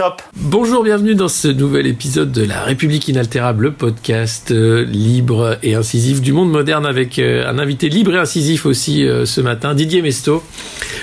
Top 0.00 0.22
Bonjour, 0.36 0.82
bienvenue 0.82 1.14
dans 1.14 1.28
ce 1.28 1.48
nouvel 1.48 1.86
épisode 1.86 2.32
de 2.32 2.42
La 2.42 2.62
République 2.62 3.06
inaltérable, 3.08 3.64
le 3.64 3.72
podcast 3.72 4.50
euh, 4.50 4.84
libre 4.86 5.58
et 5.62 5.74
incisif 5.74 6.22
du 6.22 6.32
monde 6.32 6.50
moderne 6.50 6.86
avec 6.86 7.18
euh, 7.18 7.46
un 7.46 7.58
invité 7.58 7.90
libre 7.90 8.14
et 8.14 8.18
incisif 8.18 8.64
aussi 8.64 9.06
euh, 9.06 9.26
ce 9.26 9.42
matin, 9.42 9.74
Didier 9.74 10.00
Mesto. 10.00 10.42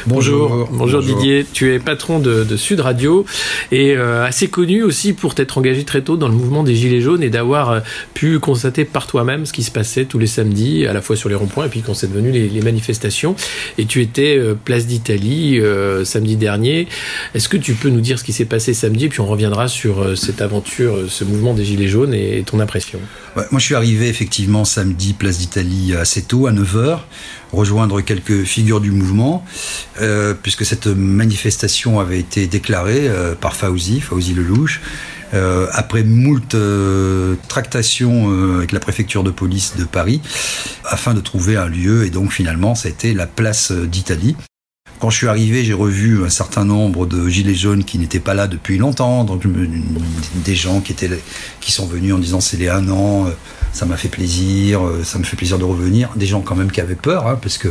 Bonjour. 0.07 0.67
Bonjour, 0.71 1.03
Didier, 1.03 1.45
tu 1.53 1.73
es 1.73 1.79
patron 1.79 2.17
de, 2.17 2.43
de 2.43 2.57
Sud 2.57 2.79
Radio 2.79 3.25
et 3.71 3.95
assez 3.95 4.47
connu 4.47 4.83
aussi 4.83 5.13
pour 5.13 5.35
t'être 5.35 5.57
engagé 5.57 5.83
très 5.83 6.01
tôt 6.01 6.15
dans 6.15 6.29
le 6.29 6.33
mouvement 6.33 6.63
des 6.63 6.75
Gilets 6.75 7.01
jaunes 7.01 7.23
et 7.23 7.29
d'avoir 7.29 7.81
pu 8.13 8.39
constater 8.39 8.85
par 8.85 9.05
toi-même 9.05 9.45
ce 9.45 9.53
qui 9.53 9.63
se 9.63 9.71
passait 9.71 10.05
tous 10.05 10.17
les 10.17 10.27
samedis, 10.27 10.85
à 10.87 10.93
la 10.93 11.01
fois 11.01 11.15
sur 11.15 11.27
les 11.27 11.35
ronds-points 11.35 11.65
et 11.65 11.69
puis 11.69 11.81
quand 11.81 11.93
c'est 11.93 12.11
devenu 12.11 12.31
les, 12.31 12.47
les, 12.47 12.61
manifestations. 12.61 13.35
Et 13.77 13.85
tu 13.85 14.01
étais 14.01 14.39
place 14.63 14.87
d'Italie 14.87 15.59
samedi 16.05 16.37
dernier. 16.37 16.87
Est-ce 17.35 17.49
que 17.49 17.57
tu 17.57 17.73
peux 17.73 17.89
nous 17.89 18.01
dire 18.01 18.17
ce 18.17 18.23
qui 18.23 18.33
s'est 18.33 18.45
passé 18.45 18.73
samedi, 18.73 18.86
puis 18.89 19.19
on 19.19 19.25
reviendra 19.25 19.67
sur 19.67 20.17
cette 20.17 20.41
aventure, 20.41 21.05
ce 21.09 21.23
mouvement 21.23 21.53
des 21.53 21.65
Gilets 21.65 21.87
jaunes 21.87 22.13
et 22.13 22.43
ton 22.45 22.59
impression 22.59 22.99
Moi, 23.35 23.45
je 23.57 23.65
suis 23.65 23.75
arrivé 23.75 24.07
effectivement 24.07 24.65
samedi, 24.65 25.13
place 25.13 25.37
d'Italie, 25.37 25.93
assez 25.95 26.21
tôt, 26.21 26.47
à 26.47 26.51
9h, 26.51 26.99
rejoindre 27.51 28.01
quelques 28.01 28.43
figures 28.43 28.81
du 28.81 28.91
mouvement, 28.91 29.45
euh, 30.01 30.33
puisque 30.41 30.65
cette 30.65 30.87
manifestation 30.87 31.99
avait 31.99 32.19
été 32.19 32.47
déclarée 32.47 33.07
euh, 33.07 33.35
par 33.35 33.55
Fauzi, 33.55 34.01
Fauzi 34.01 34.33
Lelouch, 34.33 34.81
euh, 35.33 35.67
après 35.73 36.03
moult 36.03 36.55
euh, 36.55 37.35
tractations 37.49 38.31
euh, 38.31 38.57
avec 38.57 38.71
la 38.71 38.79
préfecture 38.79 39.23
de 39.23 39.31
police 39.31 39.75
de 39.77 39.83
Paris, 39.83 40.21
afin 40.85 41.13
de 41.13 41.19
trouver 41.19 41.57
un 41.57 41.67
lieu, 41.67 42.05
et 42.05 42.09
donc 42.09 42.31
finalement, 42.31 42.75
c'était 42.75 43.13
la 43.13 43.27
place 43.27 43.71
d'Italie. 43.71 44.35
Quand 44.99 45.11
je 45.11 45.17
suis 45.17 45.27
arrivé, 45.27 45.63
j'ai 45.63 45.73
revu 45.73 46.25
un 46.25 46.29
certain 46.29 46.65
nombre 46.65 47.05
de 47.05 47.29
gilets 47.29 47.53
jaunes 47.53 47.83
qui 47.83 47.99
n'étaient 47.99 48.19
pas 48.19 48.33
là 48.33 48.47
depuis 48.47 48.79
longtemps, 48.79 49.25
des 50.43 50.55
gens 50.55 50.81
qui 50.81 50.91
étaient 50.91 51.09
qui 51.59 51.71
sont 51.71 51.85
venus 51.85 52.13
en 52.13 52.17
disant 52.17 52.41
c'est 52.41 52.57
les 52.57 52.67
un 52.67 52.89
an, 52.89 53.29
ça 53.73 53.85
m'a 53.85 53.95
fait 53.95 54.09
plaisir, 54.09 54.81
ça 55.03 55.19
me 55.19 55.23
fait 55.23 55.37
plaisir 55.37 55.59
de 55.59 55.65
revenir. 55.65 56.09
Des 56.15 56.25
gens 56.25 56.41
quand 56.41 56.55
même 56.55 56.71
qui 56.71 56.81
avaient 56.81 56.95
peur, 56.95 57.27
hein, 57.27 57.37
parce 57.39 57.59
que 57.59 57.69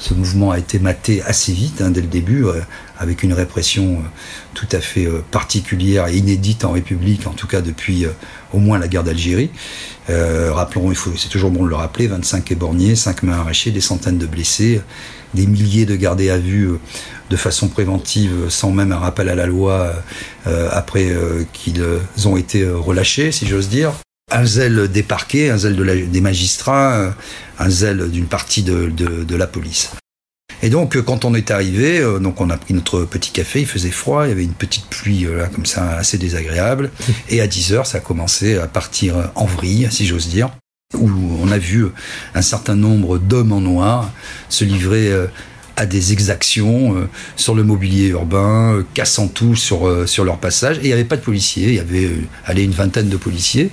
ce 0.00 0.14
mouvement 0.14 0.50
a 0.50 0.58
été 0.58 0.78
maté 0.78 1.22
assez 1.22 1.52
vite 1.52 1.82
hein, 1.82 1.90
dès 1.90 2.00
le 2.00 2.06
début, 2.06 2.46
euh, 2.46 2.60
avec 2.98 3.22
une 3.22 3.34
répression 3.34 3.98
euh, 3.98 4.08
tout 4.54 4.68
à 4.72 4.80
fait 4.80 5.04
euh, 5.04 5.22
particulière 5.30 6.08
et 6.08 6.16
inédite 6.16 6.64
en 6.64 6.72
République, 6.72 7.26
en 7.26 7.32
tout 7.32 7.46
cas 7.46 7.60
depuis 7.60 8.06
au 8.52 8.58
moins 8.58 8.78
la 8.78 8.88
guerre 8.88 9.04
d'Algérie. 9.04 9.50
rappelons, 10.08 10.92
c'est 11.16 11.28
toujours 11.28 11.50
bon 11.50 11.64
de 11.64 11.68
le 11.68 11.76
rappeler, 11.76 12.06
25 12.06 12.50
éborgnés, 12.50 12.96
5 12.96 13.22
mains 13.22 13.38
arrachées, 13.38 13.70
des 13.70 13.80
centaines 13.80 14.18
de 14.18 14.26
blessés, 14.26 14.80
des 15.34 15.46
milliers 15.46 15.86
de 15.86 15.94
gardés 15.94 16.30
à 16.30 16.38
vue 16.38 16.70
de 17.28 17.36
façon 17.36 17.68
préventive, 17.68 18.48
sans 18.48 18.72
même 18.72 18.90
un 18.90 18.98
rappel 18.98 19.28
à 19.28 19.34
la 19.34 19.46
loi, 19.46 19.92
après 20.72 21.14
qu'ils 21.52 21.84
ont 22.26 22.36
été 22.36 22.68
relâchés, 22.68 23.30
si 23.30 23.46
j'ose 23.46 23.68
dire 23.68 23.92
un 24.30 24.44
zèle 24.44 24.88
des 24.88 25.02
parquets, 25.02 25.50
un 25.50 25.58
zèle 25.58 25.76
de 25.76 25.82
la, 25.82 25.96
des 25.96 26.20
magistrats, 26.20 27.14
un 27.58 27.70
zèle 27.70 28.10
d'une 28.10 28.26
partie 28.26 28.62
de, 28.62 29.36
la 29.36 29.46
police. 29.46 29.90
Et 30.62 30.68
donc, 30.68 31.00
quand 31.00 31.24
on 31.24 31.34
est 31.34 31.50
arrivé, 31.50 32.04
donc 32.20 32.40
on 32.40 32.50
a 32.50 32.56
pris 32.56 32.74
notre 32.74 33.04
petit 33.04 33.30
café, 33.30 33.60
il 33.60 33.66
faisait 33.66 33.90
froid, 33.90 34.26
il 34.26 34.30
y 34.30 34.32
avait 34.32 34.44
une 34.44 34.52
petite 34.52 34.86
pluie 34.86 35.26
là, 35.30 35.46
comme 35.46 35.66
ça, 35.66 35.96
assez 35.96 36.18
désagréable. 36.18 36.90
Et 37.28 37.40
à 37.40 37.46
10 37.46 37.72
heures, 37.72 37.86
ça 37.86 37.98
a 37.98 38.00
commencé 38.00 38.58
à 38.58 38.66
partir 38.66 39.30
en 39.34 39.46
vrille, 39.46 39.88
si 39.90 40.06
j'ose 40.06 40.28
dire, 40.28 40.50
où 40.94 41.08
on 41.40 41.50
a 41.50 41.58
vu 41.58 41.86
un 42.34 42.42
certain 42.42 42.74
nombre 42.74 43.18
d'hommes 43.18 43.52
en 43.52 43.60
noir 43.60 44.10
se 44.48 44.64
livrer 44.64 45.10
à 45.76 45.86
des 45.86 46.12
exactions 46.12 47.08
sur 47.36 47.54
le 47.54 47.62
mobilier 47.62 48.08
urbain, 48.08 48.84
cassant 48.92 49.28
tout 49.28 49.56
sur, 49.56 50.06
sur 50.06 50.24
leur 50.24 50.38
passage. 50.38 50.76
Et 50.78 50.82
il 50.82 50.86
n'y 50.88 50.92
avait 50.92 51.04
pas 51.04 51.16
de 51.16 51.22
policiers, 51.22 51.68
il 51.68 51.74
y 51.74 51.80
avait 51.80 52.10
allez, 52.44 52.64
une 52.64 52.72
vingtaine 52.72 53.08
de 53.08 53.16
policiers 53.16 53.70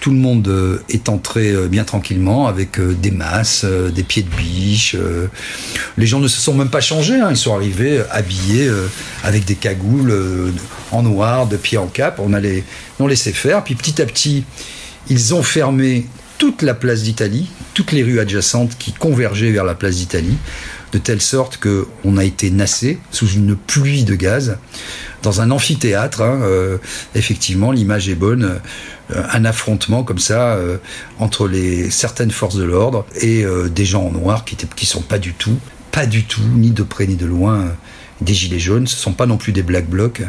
tout 0.00 0.10
le 0.10 0.16
monde 0.16 0.82
est 0.88 1.08
entré 1.08 1.54
bien 1.68 1.84
tranquillement 1.84 2.46
avec 2.46 2.80
des 2.80 3.10
masses, 3.10 3.64
des 3.64 4.02
pieds 4.02 4.22
de 4.22 4.34
biche. 4.36 4.96
Les 5.96 6.06
gens 6.06 6.20
ne 6.20 6.28
se 6.28 6.40
sont 6.40 6.54
même 6.54 6.70
pas 6.70 6.80
changés, 6.80 7.20
hein. 7.20 7.28
ils 7.30 7.36
sont 7.36 7.54
arrivés 7.54 8.02
habillés 8.10 8.70
avec 9.24 9.44
des 9.44 9.56
cagoules 9.56 10.52
en 10.92 11.02
noir, 11.02 11.46
de 11.46 11.56
pied 11.56 11.78
en 11.78 11.86
cap. 11.86 12.20
On 12.22 12.32
a 12.32 12.40
les, 12.40 12.64
on 13.00 13.06
laissé 13.06 13.32
faire. 13.32 13.64
Puis 13.64 13.74
petit 13.74 14.00
à 14.00 14.06
petit, 14.06 14.44
ils 15.08 15.34
ont 15.34 15.42
fermé 15.42 16.06
toute 16.38 16.62
la 16.62 16.74
place 16.74 17.02
d'Italie, 17.02 17.48
toutes 17.74 17.92
les 17.92 18.02
rues 18.02 18.20
adjacentes 18.20 18.76
qui 18.78 18.92
convergeaient 18.92 19.50
vers 19.50 19.64
la 19.64 19.74
place 19.74 19.96
d'Italie, 19.96 20.36
de 20.92 20.98
telle 20.98 21.20
sorte 21.20 21.58
que 21.58 21.86
on 22.04 22.16
a 22.16 22.24
été 22.24 22.50
nassé 22.50 22.98
sous 23.10 23.28
une 23.28 23.56
pluie 23.56 24.04
de 24.04 24.14
gaz 24.14 24.58
dans 25.22 25.40
un 25.40 25.50
amphithéâtre. 25.50 26.22
Hein, 26.22 26.40
euh, 26.42 26.78
effectivement, 27.14 27.72
l'image 27.72 28.08
est 28.08 28.14
bonne. 28.14 28.60
Euh, 29.14 29.22
un 29.32 29.44
affrontement 29.46 30.02
comme 30.02 30.18
ça 30.18 30.52
euh, 30.56 30.76
entre 31.18 31.48
les 31.48 31.90
certaines 31.90 32.30
forces 32.30 32.56
de 32.56 32.64
l'ordre 32.64 33.06
et 33.20 33.44
des 33.70 33.86
gens 33.86 34.04
en 34.04 34.12
noir 34.12 34.44
qui 34.44 34.56
qui 34.76 34.84
sont 34.86 35.00
pas 35.00 35.18
du 35.18 35.32
tout, 35.32 35.58
pas 35.92 36.06
du 36.06 36.24
tout, 36.24 36.42
ni 36.54 36.70
de 36.70 36.82
près 36.82 37.06
ni 37.06 37.16
de 37.16 37.24
loin, 37.26 37.72
des 38.20 38.34
gilets 38.34 38.58
jaunes. 38.58 38.86
Ce 38.86 38.96
sont 38.96 39.14
pas 39.14 39.26
non 39.26 39.38
plus 39.38 39.52
des 39.52 39.62
black 39.62 39.88
blocs, 39.88 40.22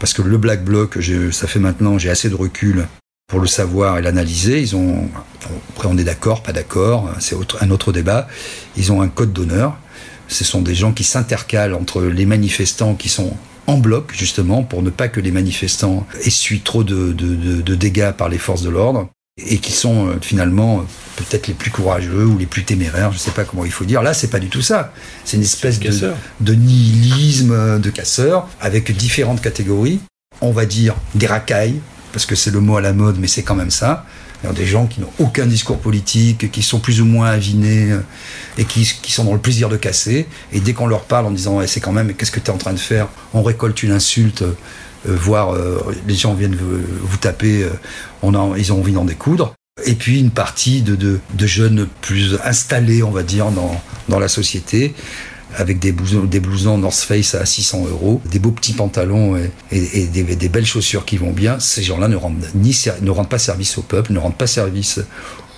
parce 0.00 0.12
que 0.12 0.22
le 0.22 0.38
black 0.38 0.64
bloc, 0.64 0.98
ça 1.30 1.46
fait 1.46 1.60
maintenant, 1.60 1.98
j'ai 1.98 2.10
assez 2.10 2.28
de 2.28 2.34
recul 2.34 2.88
pour 3.28 3.40
le 3.40 3.46
savoir 3.46 3.98
et 3.98 4.02
l'analyser. 4.02 4.60
Ils 4.60 4.74
ont, 4.74 5.08
après 5.70 5.88
on 5.88 5.96
est 5.96 6.04
d'accord, 6.04 6.42
pas 6.42 6.52
d'accord, 6.52 7.08
c'est 7.20 7.36
un 7.60 7.70
autre 7.70 7.92
débat. 7.92 8.26
Ils 8.76 8.90
ont 8.90 9.02
un 9.02 9.08
code 9.08 9.32
d'honneur. 9.32 9.78
Ce 10.28 10.44
sont 10.44 10.62
des 10.62 10.74
gens 10.74 10.92
qui 10.92 11.04
s'intercalent 11.04 11.74
entre 11.74 12.02
les 12.02 12.26
manifestants 12.26 12.94
qui 12.94 13.08
sont 13.08 13.36
en 13.66 13.78
bloc, 13.78 14.12
justement, 14.16 14.62
pour 14.62 14.82
ne 14.82 14.90
pas 14.90 15.08
que 15.08 15.20
les 15.20 15.32
manifestants 15.32 16.06
essuient 16.22 16.60
trop 16.60 16.84
de, 16.84 17.12
de, 17.12 17.34
de, 17.34 17.62
de 17.62 17.74
dégâts 17.74 18.12
par 18.12 18.28
les 18.28 18.38
forces 18.38 18.62
de 18.62 18.70
l'ordre, 18.70 19.08
et 19.38 19.58
qui 19.58 19.72
sont 19.72 20.08
euh, 20.08 20.14
finalement 20.20 20.84
peut-être 21.16 21.46
les 21.46 21.54
plus 21.54 21.70
courageux 21.70 22.24
ou 22.24 22.38
les 22.38 22.46
plus 22.46 22.64
téméraires, 22.64 23.12
je 23.12 23.18
sais 23.18 23.32
pas 23.32 23.44
comment 23.44 23.64
il 23.64 23.72
faut 23.72 23.84
dire. 23.84 24.02
Là, 24.02 24.14
c'est 24.14 24.30
pas 24.30 24.38
du 24.38 24.48
tout 24.48 24.62
ça. 24.62 24.92
C'est 25.24 25.36
une 25.36 25.42
espèce 25.42 25.80
de, 25.80 26.12
de 26.40 26.54
nihilisme 26.54 27.80
de 27.80 27.90
casseurs, 27.90 28.48
avec 28.60 28.96
différentes 28.96 29.42
catégories. 29.42 30.00
On 30.40 30.52
va 30.52 30.64
dire 30.64 30.94
des 31.14 31.26
racailles, 31.26 31.80
parce 32.12 32.24
que 32.24 32.34
c'est 32.34 32.50
le 32.50 32.60
mot 32.60 32.76
à 32.76 32.80
la 32.80 32.92
mode, 32.92 33.18
mais 33.18 33.26
c'est 33.26 33.42
quand 33.42 33.56
même 33.56 33.70
ça 33.70 34.06
des 34.54 34.66
gens 34.66 34.86
qui 34.86 35.00
n'ont 35.00 35.10
aucun 35.18 35.46
discours 35.46 35.78
politique, 35.78 36.50
qui 36.50 36.62
sont 36.62 36.78
plus 36.78 37.00
ou 37.00 37.04
moins 37.04 37.28
avinés 37.28 37.96
et 38.58 38.64
qui, 38.64 38.84
sont 38.84 39.24
dans 39.24 39.32
le 39.32 39.40
plaisir 39.40 39.68
de 39.68 39.76
casser. 39.76 40.26
Et 40.52 40.60
dès 40.60 40.72
qu'on 40.72 40.86
leur 40.86 41.04
parle 41.04 41.26
en 41.26 41.30
disant 41.30 41.60
eh, 41.60 41.66
c'est 41.66 41.80
quand 41.80 41.92
même 41.92 42.14
qu'est-ce 42.14 42.30
que 42.30 42.40
tu 42.40 42.46
es 42.46 42.54
en 42.54 42.58
train 42.58 42.72
de 42.72 42.78
faire, 42.78 43.08
on 43.34 43.42
récolte 43.42 43.82
une 43.82 43.92
insulte, 43.92 44.44
euh, 45.08 45.16
voire 45.16 45.54
euh, 45.54 45.78
les 46.06 46.14
gens 46.14 46.34
viennent 46.34 46.56
vous, 46.56 47.16
taper, 47.16 47.64
euh, 47.64 47.70
ils 48.56 48.72
ont 48.72 48.78
envie 48.78 48.92
d'en 48.92 49.04
découdre. 49.04 49.54
Et 49.84 49.94
puis 49.94 50.20
une 50.20 50.30
partie 50.30 50.80
de, 50.80 51.20
jeunes 51.38 51.86
plus 52.00 52.38
installés, 52.44 53.02
on 53.02 53.10
va 53.10 53.22
dire, 53.22 53.46
dans 54.08 54.18
la 54.18 54.28
société, 54.28 54.94
avec 55.56 55.78
des 55.78 55.92
blousons, 55.92 56.78
North 56.78 56.96
Face 56.96 57.34
à 57.34 57.44
600 57.44 57.86
euros, 57.90 58.20
des 58.30 58.38
beaux 58.38 58.50
petits 58.50 58.74
pantalons 58.74 59.36
et, 59.72 60.06
des, 60.06 60.22
des, 60.22 60.48
belles 60.48 60.66
chaussures 60.66 61.04
qui 61.04 61.16
vont 61.16 61.32
bien, 61.32 61.58
ces 61.58 61.82
gens-là 61.82 62.08
ne 62.08 62.16
rendent, 62.16 62.46
ni, 62.54 62.76
ne 63.00 63.10
rendent 63.10 63.28
pas 63.28 63.38
service 63.38 63.78
au 63.78 63.82
peuple, 63.82 64.12
ne 64.12 64.18
rendent 64.18 64.36
pas 64.36 64.46
service 64.46 65.00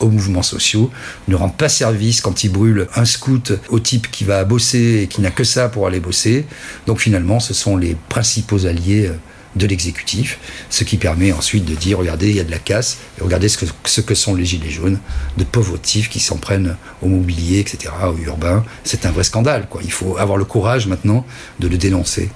aux 0.01 0.09
mouvements 0.09 0.43
sociaux, 0.43 0.91
ne 1.27 1.35
rendent 1.35 1.57
pas 1.57 1.69
service 1.69 2.21
quand 2.21 2.45
ils 2.45 2.53
brûlent 2.53 2.87
un 2.95 3.05
scout 3.05 3.53
au 3.69 3.81
type 3.81 4.11
qui 4.11 4.25
va 4.25 4.45
bosser 4.45 5.01
et 5.03 5.07
qui 5.09 5.21
n'a 5.21 5.31
que 5.31 5.45
ça 5.45 5.69
pour 5.69 5.87
aller 5.87 6.01
bosser. 6.01 6.47
Donc 6.87 7.01
finalement, 7.01 7.41
ce 7.41 7.53
sont 7.53 7.77
les 7.77 7.97
principaux 8.09 8.67
alliés 8.67 9.11
de 9.57 9.67
l'exécutif, 9.67 10.39
ce 10.71 10.85
qui 10.85 10.97
permet 10.97 11.33
ensuite 11.33 11.65
de 11.65 11.75
dire 11.75 11.99
regardez, 11.99 12.29
il 12.31 12.37
y 12.37 12.41
a 12.41 12.45
de 12.45 12.51
la 12.51 12.59
casse, 12.59 12.99
et 13.19 13.23
regardez 13.23 13.49
ce 13.49 13.59
que, 13.59 13.67
ce 13.85 14.01
que 14.01 14.15
sont 14.15 14.35
les 14.35 14.45
gilets 14.45 14.71
jaunes, 14.71 14.99
de 15.37 15.45
pauvres 15.45 15.79
types 15.79 16.09
qui 16.09 16.21
s'en 16.21 16.37
prennent 16.37 16.77
au 17.03 17.09
mobilier, 17.09 17.59
etc., 17.61 17.93
au 18.07 18.17
urbain. 18.19 18.65
C'est 18.85 19.07
un 19.07 19.11
vrai 19.11 19.25
scandale. 19.25 19.67
Quoi. 19.69 19.81
Il 19.85 19.93
faut 19.93 20.17
avoir 20.19 20.39
le 20.39 20.45
courage 20.45 20.87
maintenant 20.87 21.25
de 21.61 21.69
le 21.69 21.77
dénoncer. 21.77 22.31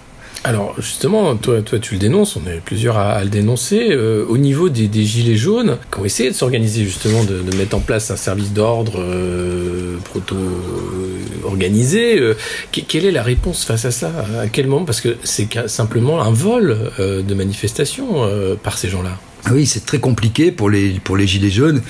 Alors 0.45 0.75
justement, 0.77 1.37
toi, 1.37 1.63
toi 1.63 1.79
tu 1.79 1.95
le 1.95 2.01
dénonces, 2.01 2.37
on 2.37 2.45
est 2.51 2.61
plusieurs 2.65 2.99
à, 2.99 3.23
le 3.23 3.31
dénoncer. 3.31 3.91
Euh, 3.93 4.27
au 4.29 4.39
niveau 4.39 4.69
des, 4.69 5.05
gilets 5.05 5.37
jaunes, 5.37 5.79
qui 5.93 6.01
ont 6.01 6.05
essayé 6.05 6.31
de 6.31 6.35
s'organiser 6.35 6.85
justement, 6.85 7.23
de, 7.23 7.43
mettre 7.57 7.77
en 7.77 7.81
place 7.81 8.11
un 8.11 8.17
service 8.17 8.53
d'ordre 8.53 8.95
euh, 8.99 9.99
proto-organisé, 10.05 11.22
euh, 11.45 12.35
quelle 12.71 13.05
est 13.05 13.11
la 13.11 13.23
réponse 13.23 13.65
face 13.65 13.85
à 13.85 13.91
ça? 13.91 14.13
À 14.41 14.49
quel 14.49 14.67
moment? 14.67 14.85
Parce 14.85 15.01
que 15.01 15.17
c'est 15.25 15.69
simplement 15.69 16.23
un 16.23 16.31
vol 16.31 16.79
de 16.99 17.35
manifestation 17.35 18.29
par 18.63 18.79
ces 18.79 18.89
gens-là. 18.89 19.19
Ah 19.45 19.51
oui, 19.53 19.67
c'est 19.67 19.85
très 19.85 19.99
compliqué 19.99 20.53
pour 20.53 20.71
les, 20.71 21.01
pour 21.01 21.17
les 21.17 21.27
gilets 21.27 21.51
jaunes. 21.51 21.83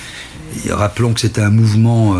rappelons 0.69 1.13
que 1.13 1.19
c'était 1.19 1.41
un 1.41 1.49
mouvement 1.49 2.17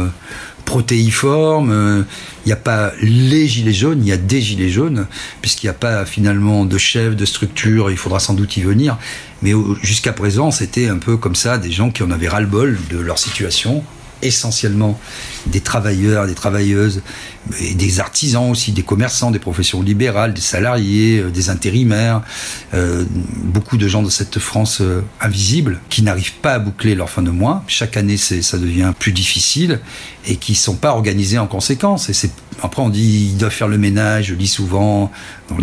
protéiforme. 0.66 2.06
Il 2.46 2.50
n'y 2.50 2.54
a 2.54 2.58
pas 2.58 2.92
les 3.02 3.48
gilets 3.48 3.74
jaunes, 3.74 4.00
il 4.02 4.08
y 4.08 4.12
a 4.12 4.18
des 4.18 4.42
gilets 4.42 4.70
jaunes, 4.70 5.08
puisqu'il 5.42 5.68
n'y 5.68 5.72
a 5.72 5.76
pas 5.76 6.06
finalement 6.06 6.66
de 6.66 6.78
chef, 6.78 7.16
de 7.16 7.26
structure, 7.26 7.92
il 7.92 7.98
faudra 7.98 8.20
sans 8.20 8.34
doute 8.34 8.58
y 8.58 8.62
venir. 8.62 8.98
Mais 9.42 9.54
jusqu'à 9.82 10.14
présent, 10.14 10.52
c'était 10.52 10.88
un 10.88 10.98
peu 10.98 11.18
comme 11.18 11.36
ça, 11.36 11.58
des 11.58 11.72
gens 11.72 11.92
qui 11.92 12.04
en 12.04 12.12
avaient 12.12 12.30
ras-le-bol 12.30 12.78
de 12.90 13.00
leur 13.00 13.20
situation, 13.20 13.84
essentiellement 14.24 15.00
des 15.48 15.62
travailleurs, 15.62 16.26
des 16.26 16.34
travailleuses, 16.34 17.02
des 17.76 18.00
artisans 18.00 18.50
aussi, 18.50 18.72
des 18.72 18.84
commerçants, 18.84 19.32
des 19.32 19.40
professions 19.40 19.82
libérales, 19.82 20.34
des 20.34 20.42
salariés, 20.42 21.20
euh, 21.20 21.30
des 21.30 21.50
intérimaires, 21.50 22.22
euh, 22.74 23.04
beaucoup 23.44 23.78
de 23.78 23.88
gens 23.88 24.02
de 24.02 24.10
cette 24.10 24.40
France 24.40 24.80
euh, 24.82 25.02
invisible 25.20 25.80
qui 25.90 26.02
n'arrivent 26.04 26.36
pas 26.42 26.54
à 26.54 26.60
boucler 26.60 26.96
leur 26.96 27.10
fin 27.10 27.22
de 27.22 27.32
mois. 27.32 27.64
Chaque 27.68 27.98
année, 27.98 28.18
ça 28.18 28.58
devient 28.58 28.94
plus 28.98 29.12
difficile 29.12 29.80
et 30.26 30.38
qui 30.38 30.56
sont 30.56 30.76
pas 30.76 30.92
organisés 30.92 31.38
en 31.38 31.48
conséquence. 31.48 32.10
Et 32.10 32.30
après 32.62 32.82
on 32.82 32.90
dit 32.90 33.32
ils 33.32 33.38
doivent 33.38 33.52
faire 33.52 33.68
le 33.68 33.78
ménage. 33.78 34.28
Je 34.28 34.36
lis 34.36 34.48
souvent 34.48 35.12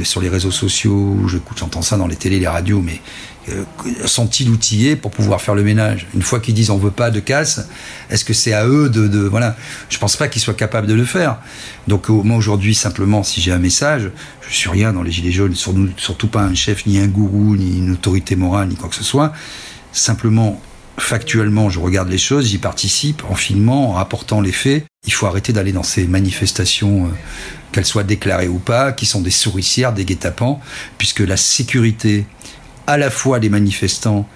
sur 0.05 0.21
les 0.21 0.29
réseaux 0.29 0.51
sociaux, 0.51 1.17
j'entends 1.56 1.83
ça 1.83 1.97
dans 1.97 2.06
les 2.06 2.17
télés, 2.17 2.39
les 2.39 2.49
radios, 2.49 2.81
mais 2.81 3.01
sont-ils 4.05 4.49
outillés 4.51 4.97
pour 4.97 5.11
pouvoir 5.11 5.41
faire 5.41 5.55
le 5.55 5.63
ménage 5.63 6.07
Une 6.15 6.23
fois 6.23 6.41
qu'ils 6.41 6.55
disent 6.55 6.71
on 6.71 6.79
veut 6.79 6.91
pas 6.91 7.11
de 7.11 7.21
casse, 7.21 7.67
est-ce 8.11 8.25
que 8.25 8.33
c'est 8.33 8.53
à 8.53 8.67
eux 8.67 8.89
de, 8.89 9.09
de 9.09 9.21
voilà 9.21 9.57
Je 9.89 9.99
pense 9.99 10.17
pas 10.17 10.29
qu'ils 10.29 10.43
soient 10.43 10.55
capables 10.55 10.87
de 10.87 10.95
le 10.95 11.05
faire. 11.05 11.39
Donc 11.89 12.09
moi 12.09 12.37
aujourd'hui 12.37 12.75
simplement, 12.75 13.23
si 13.23 13.41
j'ai 13.41 13.53
un 13.53 13.59
message, 13.59 14.11
je 14.49 14.55
suis 14.55 14.69
rien 14.69 14.93
dans 14.93 15.03
les 15.03 15.11
gilets 15.11 15.33
jaunes, 15.33 15.55
surtout 15.55 16.29
pas 16.29 16.43
un 16.43 16.55
chef, 16.55 16.87
ni 16.87 16.99
un 16.99 17.07
gourou, 17.07 17.57
ni 17.57 17.79
une 17.79 17.93
autorité 17.93 18.37
morale, 18.37 18.69
ni 18.69 18.77
quoi 18.77 18.89
que 18.89 18.97
ce 18.97 19.05
soit. 19.05 19.33
Simplement, 19.93 20.61
factuellement, 20.99 21.71
je 21.71 21.81
regarde 21.81 22.09
les 22.09 22.19
choses, 22.19 22.47
j'y 22.47 22.59
participe 22.59 23.23
en 23.29 23.35
filmant, 23.35 23.91
en 23.91 23.93
rapportant 23.93 24.41
les 24.41 24.53
faits. 24.53 24.85
Il 25.07 25.13
faut 25.13 25.27
arrêter 25.27 25.53
d'aller 25.53 25.73
dans 25.73 25.83
ces 25.83 26.07
manifestations. 26.07 27.07
Euh, 27.07 27.09
qu'elles 27.73 27.87
soient 27.87 28.05
déclarées 28.05 28.49
ou 28.49 28.59
pas, 28.59 28.93
qui 28.93 29.07
sont 29.07 29.21
des 29.21 29.31
souricières, 29.31 29.93
des 29.93 30.05
guet-apens, 30.05 30.61
puisque 30.99 31.21
la 31.21 31.37
sécurité 31.37 32.27
à 32.91 32.97
la 32.97 33.09
fois 33.09 33.39
des 33.39 33.49
manifestants 33.49 34.29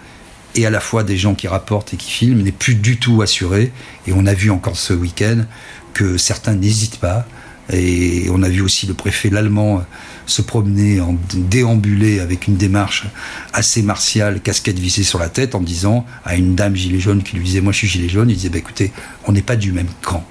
et 0.55 0.65
à 0.65 0.71
la 0.71 0.79
fois 0.79 1.03
des 1.03 1.17
gens 1.17 1.35
qui 1.35 1.49
rapportent 1.49 1.93
et 1.93 1.97
qui 1.97 2.09
filment 2.09 2.43
n'est 2.43 2.53
plus 2.53 2.77
du 2.77 2.99
tout 2.99 3.21
assuré. 3.21 3.73
Et 4.07 4.13
on 4.13 4.27
a 4.27 4.33
vu 4.33 4.51
encore 4.53 4.77
ce 4.77 4.93
week-end 4.93 5.45
que 5.93 6.17
certains 6.19 6.55
n'hésitent 6.55 7.01
pas. 7.01 7.27
Et 7.73 8.29
on 8.31 8.45
a 8.45 8.49
vu 8.49 8.61
aussi 8.61 8.87
le 8.87 8.95
préfet 8.95 9.29
l'allemand 9.29 9.85
se 10.27 10.41
promener 10.41 11.01
en 11.01 11.17
déambulé 11.35 12.21
avec 12.21 12.47
une 12.47 12.57
démarche 12.57 13.07
assez 13.53 13.83
martiale, 13.83 14.41
casquette 14.41 14.79
vissée 14.79 15.03
sur 15.03 15.19
la 15.19 15.29
tête, 15.29 15.57
en 15.57 15.61
disant 15.61 16.07
à 16.25 16.37
une 16.37 16.55
dame 16.55 16.77
gilet 16.77 17.01
jaune 17.01 17.25
qui 17.25 17.37
lui 17.37 17.45
disait 17.45 17.61
Moi 17.61 17.73
je 17.73 17.79
suis 17.79 17.89
gilet 17.89 18.09
jaune, 18.09 18.31
il 18.31 18.37
disait 18.37 18.51
bah, 18.51 18.59
Écoutez, 18.59 18.93
on 19.27 19.33
n'est 19.33 19.43
pas 19.43 19.57
du 19.57 19.73
même 19.73 19.91
camp. 20.03 20.25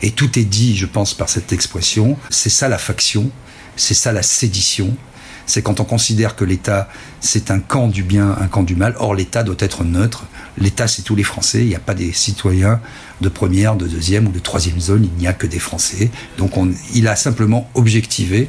Et 0.00 0.12
tout 0.12 0.38
est 0.38 0.44
dit, 0.44 0.76
je 0.76 0.86
pense, 0.86 1.12
par 1.12 1.28
cette 1.28 1.52
expression. 1.52 2.16
C'est 2.30 2.48
ça 2.48 2.68
la 2.68 2.78
faction, 2.78 3.30
c'est 3.76 3.94
ça 3.94 4.12
la 4.12 4.22
sédition, 4.22 4.96
c'est 5.46 5.62
quand 5.62 5.80
on 5.80 5.84
considère 5.84 6.36
que 6.36 6.44
l'État, 6.44 6.88
c'est 7.20 7.50
un 7.50 7.58
camp 7.58 7.88
du 7.88 8.02
bien, 8.02 8.36
un 8.40 8.46
camp 8.46 8.62
du 8.62 8.74
mal. 8.74 8.94
Or, 8.98 9.14
l'État 9.14 9.42
doit 9.42 9.56
être 9.58 9.84
neutre. 9.84 10.24
L'État, 10.58 10.86
c'est 10.86 11.02
tous 11.02 11.16
les 11.16 11.22
Français. 11.22 11.60
Il 11.60 11.68
n'y 11.68 11.74
a 11.74 11.80
pas 11.80 11.94
des 11.94 12.12
citoyens 12.12 12.80
de 13.20 13.28
première, 13.28 13.76
de 13.76 13.86
deuxième 13.86 14.28
ou 14.28 14.32
de 14.32 14.38
troisième 14.38 14.80
zone. 14.80 15.08
Il 15.16 15.20
n'y 15.20 15.26
a 15.26 15.32
que 15.32 15.46
des 15.46 15.58
Français. 15.58 16.10
Donc, 16.38 16.52
il 16.94 17.08
a 17.08 17.16
simplement 17.16 17.68
objectivé 17.74 18.48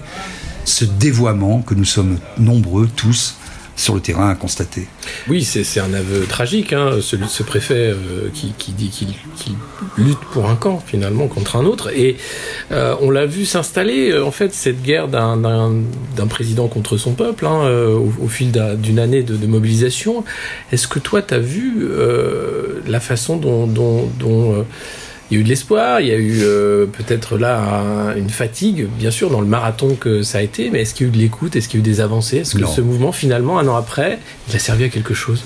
ce 0.66 0.86
dévoiement 0.86 1.62
que 1.62 1.74
nous 1.74 1.86
sommes 1.86 2.20
nombreux 2.38 2.88
tous 2.96 3.36
sur 3.76 3.96
le 3.96 4.02
terrain 4.02 4.30
à 4.30 4.36
constater. 4.36 4.88
Oui, 5.28 5.44
c'est 5.44 5.80
un 5.80 5.94
aveu 5.94 6.26
tragique, 6.26 6.74
hein, 6.74 6.98
celui 7.02 7.26
de 7.26 7.30
ce 7.30 7.44
préfet 7.44 7.94
euh, 7.94 8.30
qui, 8.34 8.72
dit 8.72 8.90
qu'il 8.90 9.56
lutte 9.98 10.20
pour 10.32 10.50
un 10.50 10.56
camp 10.56 10.82
finalement 10.86 11.28
contre 11.28 11.56
un 11.56 11.66
autre. 11.66 11.90
Et 11.96 12.18
euh, 12.72 12.96
on 13.02 13.10
l'a 13.10 13.26
vu 13.26 13.46
s'installer, 13.46 14.12
euh, 14.12 14.26
en 14.26 14.32
fait, 14.32 14.54
cette 14.54 14.82
guerre 14.82 15.08
d'un 15.08 16.28
président 16.30 16.68
contre 16.68 16.98
son 16.98 17.14
peuple 17.14 17.46
hein, 17.46 17.68
au, 18.22 18.28
fil 18.28 18.52
d'une 18.78 19.00
année 19.00 19.24
de, 19.24 19.48
mobilisation. 19.48 20.24
Est-ce 20.72 20.88
que 20.88 21.00
toi, 21.00 21.22
tu 21.22 21.34
as 21.34 21.40
vu 21.40 21.88
la 22.88 23.00
façon 23.00 23.38
dont, 23.38 23.68
dont 23.68 24.66
il 25.32 25.36
y 25.36 25.38
a 25.38 25.40
eu 25.40 25.44
de 25.46 25.50
l'espoir, 25.50 26.02
il 26.02 26.08
y 26.08 26.12
a 26.12 26.18
eu 26.18 26.42
euh, 26.42 26.86
peut-être 26.86 27.38
là 27.38 28.14
une 28.18 28.30
fatigue, 28.30 28.88
bien 29.00 29.12
sûr, 29.12 29.30
dans 29.30 29.40
le 29.40 29.48
marathon 29.48 29.96
que 29.96 30.24
ça 30.24 30.40
a 30.40 30.42
été, 30.42 30.70
mais 30.70 30.82
est-ce 30.82 30.94
qu'il 30.94 31.08
y 31.08 31.10
a 31.10 31.14
eu 31.14 31.16
de 31.16 31.22
l'écoute 31.22 31.56
Est-ce 31.56 31.70
qu'il 31.70 31.80
y 31.80 31.84
a 31.84 31.86
eu 31.86 31.90
des 31.90 32.02
avancées 32.02 32.40
Est-ce 32.40 32.58
que 32.58 32.66
ce 32.66 32.82
mouvement, 32.82 33.14
finalement, 33.14 33.58
un 33.58 33.68
an 33.70 33.78
après, 33.78 34.20
il 34.50 34.56
a 34.58 34.60
servi 34.60 34.84
à 34.84 34.90
quelque 34.90 35.14
chose? 35.14 35.44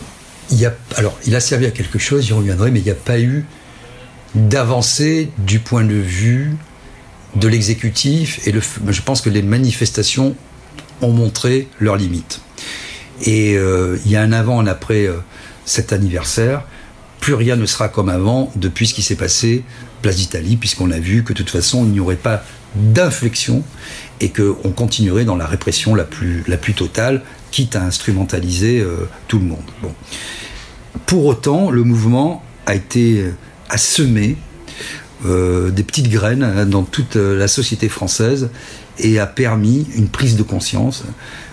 Il 0.49 0.59
y 0.59 0.65
a, 0.65 0.73
Alors, 0.95 1.15
il 1.27 1.35
a 1.35 1.39
servi 1.39 1.67
à 1.67 1.71
quelque 1.71 1.99
chose, 1.99 2.25
j'y 2.25 2.33
reviendrai, 2.33 2.71
mais 2.71 2.79
il 2.79 2.85
n'y 2.85 2.91
a 2.91 2.95
pas 2.95 3.19
eu 3.19 3.45
d'avancée 4.33 5.29
du 5.37 5.59
point 5.59 5.83
de 5.83 5.93
vue 5.93 6.55
de 7.35 7.47
l'exécutif. 7.47 8.47
Et 8.47 8.51
le, 8.51 8.61
je 8.89 9.01
pense 9.03 9.21
que 9.21 9.29
les 9.29 9.43
manifestations 9.43 10.35
ont 11.03 11.11
montré 11.11 11.67
leurs 11.79 11.97
limites. 11.97 12.41
Et 13.23 13.55
euh, 13.55 13.97
il 14.03 14.11
y 14.11 14.15
a 14.15 14.21
un 14.21 14.31
avant, 14.31 14.59
un 14.59 14.67
après 14.67 15.05
euh, 15.05 15.17
cet 15.63 15.93
anniversaire 15.93 16.63
plus 17.19 17.33
rien 17.33 17.55
ne 17.55 17.65
sera 17.65 17.89
comme 17.89 18.09
avant 18.09 18.51
depuis 18.55 18.87
ce 18.87 18.93
qui 18.93 19.01
s'est 19.01 19.15
passé 19.15 19.63
place 20.01 20.17
d'Italie, 20.17 20.55
puisqu'on 20.55 20.91
a 20.91 20.99
vu 20.99 21.23
que 21.23 21.33
de 21.33 21.39
toute 21.39 21.49
façon, 21.49 21.83
il 21.85 21.91
n'y 21.91 21.99
aurait 21.99 22.15
pas 22.15 22.43
d'inflexion 22.75 23.63
et 24.19 24.29
qu'on 24.29 24.71
continuerait 24.71 25.25
dans 25.25 25.35
la 25.35 25.47
répression 25.47 25.95
la 25.95 26.03
plus, 26.03 26.43
totale, 26.75 27.23
quitte 27.51 27.75
à 27.75 27.83
instrumentaliser 27.83 28.81
euh, 28.81 29.07
tout 29.27 29.39
le 29.39 29.45
monde. 29.45 29.63
Bon. 29.81 29.93
Pour 31.05 31.25
autant, 31.25 31.71
le 31.71 31.83
mouvement 31.83 32.43
a 32.65 32.75
été 32.75 33.21
euh, 33.21 33.77
semer 33.77 34.37
euh, 35.25 35.71
des 35.71 35.83
petites 35.83 36.09
graines 36.09 36.43
hein, 36.43 36.65
dans 36.65 36.83
toute 36.83 37.15
la 37.15 37.47
société 37.47 37.89
française 37.89 38.49
et 38.99 39.19
a 39.19 39.25
permis 39.25 39.87
une 39.95 40.07
prise 40.07 40.37
de 40.37 40.43
conscience 40.43 41.03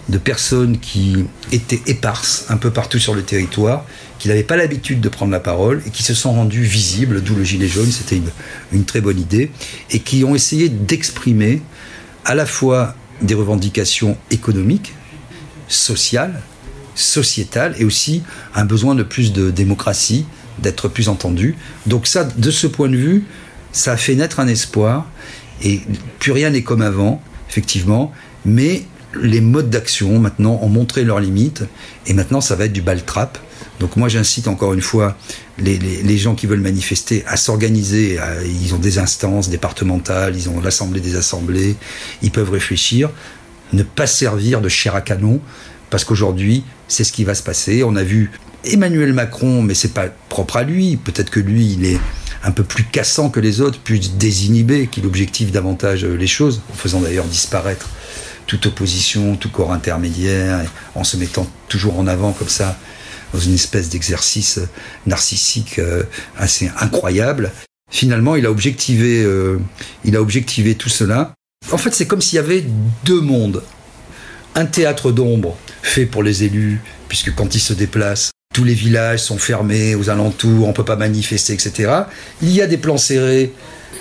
de 0.08 0.19
personnes 0.19 0.78
qui 0.78 1.24
étaient 1.52 1.82
éparses 1.86 2.46
un 2.48 2.56
peu 2.56 2.70
partout 2.70 2.98
sur 2.98 3.14
le 3.14 3.22
territoire 3.22 3.84
qui 4.22 4.28
n'avaient 4.28 4.44
pas 4.44 4.56
l'habitude 4.56 5.00
de 5.00 5.08
prendre 5.08 5.32
la 5.32 5.40
parole 5.40 5.82
et 5.84 5.90
qui 5.90 6.04
se 6.04 6.14
sont 6.14 6.32
rendus 6.32 6.62
visibles, 6.62 7.22
d'où 7.24 7.34
le 7.34 7.42
gilet 7.42 7.66
jaune, 7.66 7.90
c'était 7.90 8.19
une, 8.19 8.30
une, 8.72 8.84
très 8.84 9.00
bonne 9.00 9.19
idée, 9.19 9.50
et 9.90 9.98
qui 9.98 10.22
ont 10.22 10.36
essayé 10.36 10.68
d'exprimer 10.68 11.61
à 12.25 12.37
la 12.37 12.47
fois 12.47 12.94
des 13.20 13.35
revendications 13.35 14.16
économiques, 14.30 14.94
sociales, 15.66 16.40
sociétales, 16.94 17.75
et 17.80 17.85
aussi 17.85 18.23
un 18.54 18.64
besoin 18.64 18.94
de 18.94 19.02
plus 19.02 19.32
de 19.32 19.50
démocratie, 19.50 20.25
d'être 20.61 20.87
plus 20.87 21.08
entendu. 21.08 21.56
Donc 21.87 22.06
ça, 22.06 22.23
de 22.23 22.50
ce 22.52 22.68
point 22.68 22.88
de 22.88 22.97
vue, 22.97 23.25
ça 23.73 23.93
a 23.93 23.97
fait 23.97 24.14
naître 24.14 24.41
un 24.41 24.49
espoir, 24.49 25.07
et 25.62 25.81
plus 26.19 26.33
rien 26.33 26.50
n'est 26.50 26.62
comme 26.62 26.83
avant, 26.83 27.23
effectivement, 27.49 28.12
mais 28.45 28.85
les 29.21 29.41
modes 29.41 29.71
d'action 29.71 30.19
maintenant 30.19 30.59
ont 30.62 30.69
montré 30.69 31.05
leurs 31.05 31.21
limites, 31.21 31.64
et 32.07 32.14
maintenant 32.14 32.41
ça 32.41 32.57
va 32.57 32.67
être 32.67 32.73
du 32.73 32.83
bal 32.83 33.05
trap 33.05 33.38
donc 33.83 33.97
moi 33.97 34.09
j'incite 34.09 34.47
encore 34.47 34.75
une 34.75 34.81
fois 34.81 35.17
les, 35.59 36.17
gens 36.17 36.37
qui 36.37 36.47
veulent 36.47 36.61
manifester 36.61 37.25
à 37.26 37.37
s'organiser. 37.37 38.19
Ils 38.62 38.75
ont 38.75 38.79
des 38.79 38.99
instances 38.99 39.49
départementales, 39.49 40.37
ils 40.37 40.49
ont 40.49 40.61
l'assemblée 40.61 41.00
des 41.00 41.17
assemblées, 41.17 41.75
ils 42.23 42.31
peuvent 42.31 42.50
réfléchir, 42.50 43.11
ne 43.73 43.83
pas 43.83 44.07
servir 44.07 44.61
de 44.61 44.69
chair 44.69 44.95
à 44.95 45.00
canon, 45.00 45.41
parce 45.91 46.05
qu'aujourd'hui 46.05 46.62
c'est 46.87 47.02
ce 47.02 47.12
qui 47.12 47.25
va 47.25 47.35
se 47.35 47.43
passer. 47.43 47.83
On 47.83 47.97
a 47.97 48.05
vu 48.05 48.31
Emmanuel 48.64 49.12
Macron, 49.12 49.62
mais 49.62 49.75
c'est 49.75 49.93
pas 49.95 50.07
propre 50.29 50.59
à 50.59 50.62
lui. 50.62 50.97
Peut-être 50.97 51.31
que 51.31 51.41
lui 51.41 51.73
il 51.73 51.85
est 51.85 51.99
un 52.44 52.50
peu 52.50 52.64
plus 52.64 52.84
cassant 52.84 53.30
que 53.30 53.40
les 53.40 53.61
autres, 53.61 53.78
plus 53.78 54.16
désinhibé, 54.16 54.88
qu'il 54.88 55.06
objective 55.06 55.50
davantage 55.50 56.04
les 56.04 56.26
choses, 56.26 56.61
en 56.72 56.75
faisant 56.75 57.00
d'ailleurs 57.00 57.26
disparaître 57.26 57.88
toute 58.46 58.66
opposition, 58.66 59.37
tout 59.37 59.50
corps 59.50 59.72
intermédiaire, 59.72 60.61
en 60.94 61.04
se 61.04 61.16
mettant 61.16 61.46
toujours 61.68 61.99
en 61.99 62.06
avant 62.06 62.32
comme 62.32 62.49
ça 62.49 62.76
dans 63.32 63.38
une 63.38 63.54
espèce 63.54 63.88
d'exercice 63.88 64.61
narcissique 65.06 65.78
euh, 65.78 66.02
assez 66.37 66.70
incroyable. 66.78 67.50
Finalement, 67.90 68.37
il 68.37 68.46
a 68.46 68.50
objectivé, 68.50 69.22
euh, 69.22 69.58
il 70.04 70.16
a 70.16 70.20
objectivé 70.20 70.75
tout 70.75 70.88
cela. 70.88 71.32
En 71.70 71.78
fait, 71.78 71.94
c'est 71.94 72.06
comme 72.06 72.20
s'il 72.20 72.37
y 72.37 72.40
avait 72.40 72.64
deux 73.04 73.20
mondes. 73.20 73.62
Un 74.54 74.66
théâtre 74.66 75.12
d'ombre 75.12 75.56
fait 75.82 76.06
pour 76.06 76.22
les 76.22 76.44
élus, 76.44 76.80
puisque 77.08 77.34
quand 77.34 77.54
ils 77.54 77.61
se 77.61 77.72
déplacent, 77.72 78.32
tous 78.52 78.64
les 78.64 78.75
villages 78.75 79.21
sont 79.21 79.38
fermés 79.38 79.94
aux 79.94 80.11
alentours, 80.11 80.68
on 80.68 80.73
peut 80.73 80.85
pas 80.85 80.97
manifester, 80.97 81.52
etc. 81.52 81.90
Il 82.42 82.50
y 82.50 82.61
a 82.61 82.66
des 82.66 82.76
plans 82.76 82.99
serrés 82.99 83.52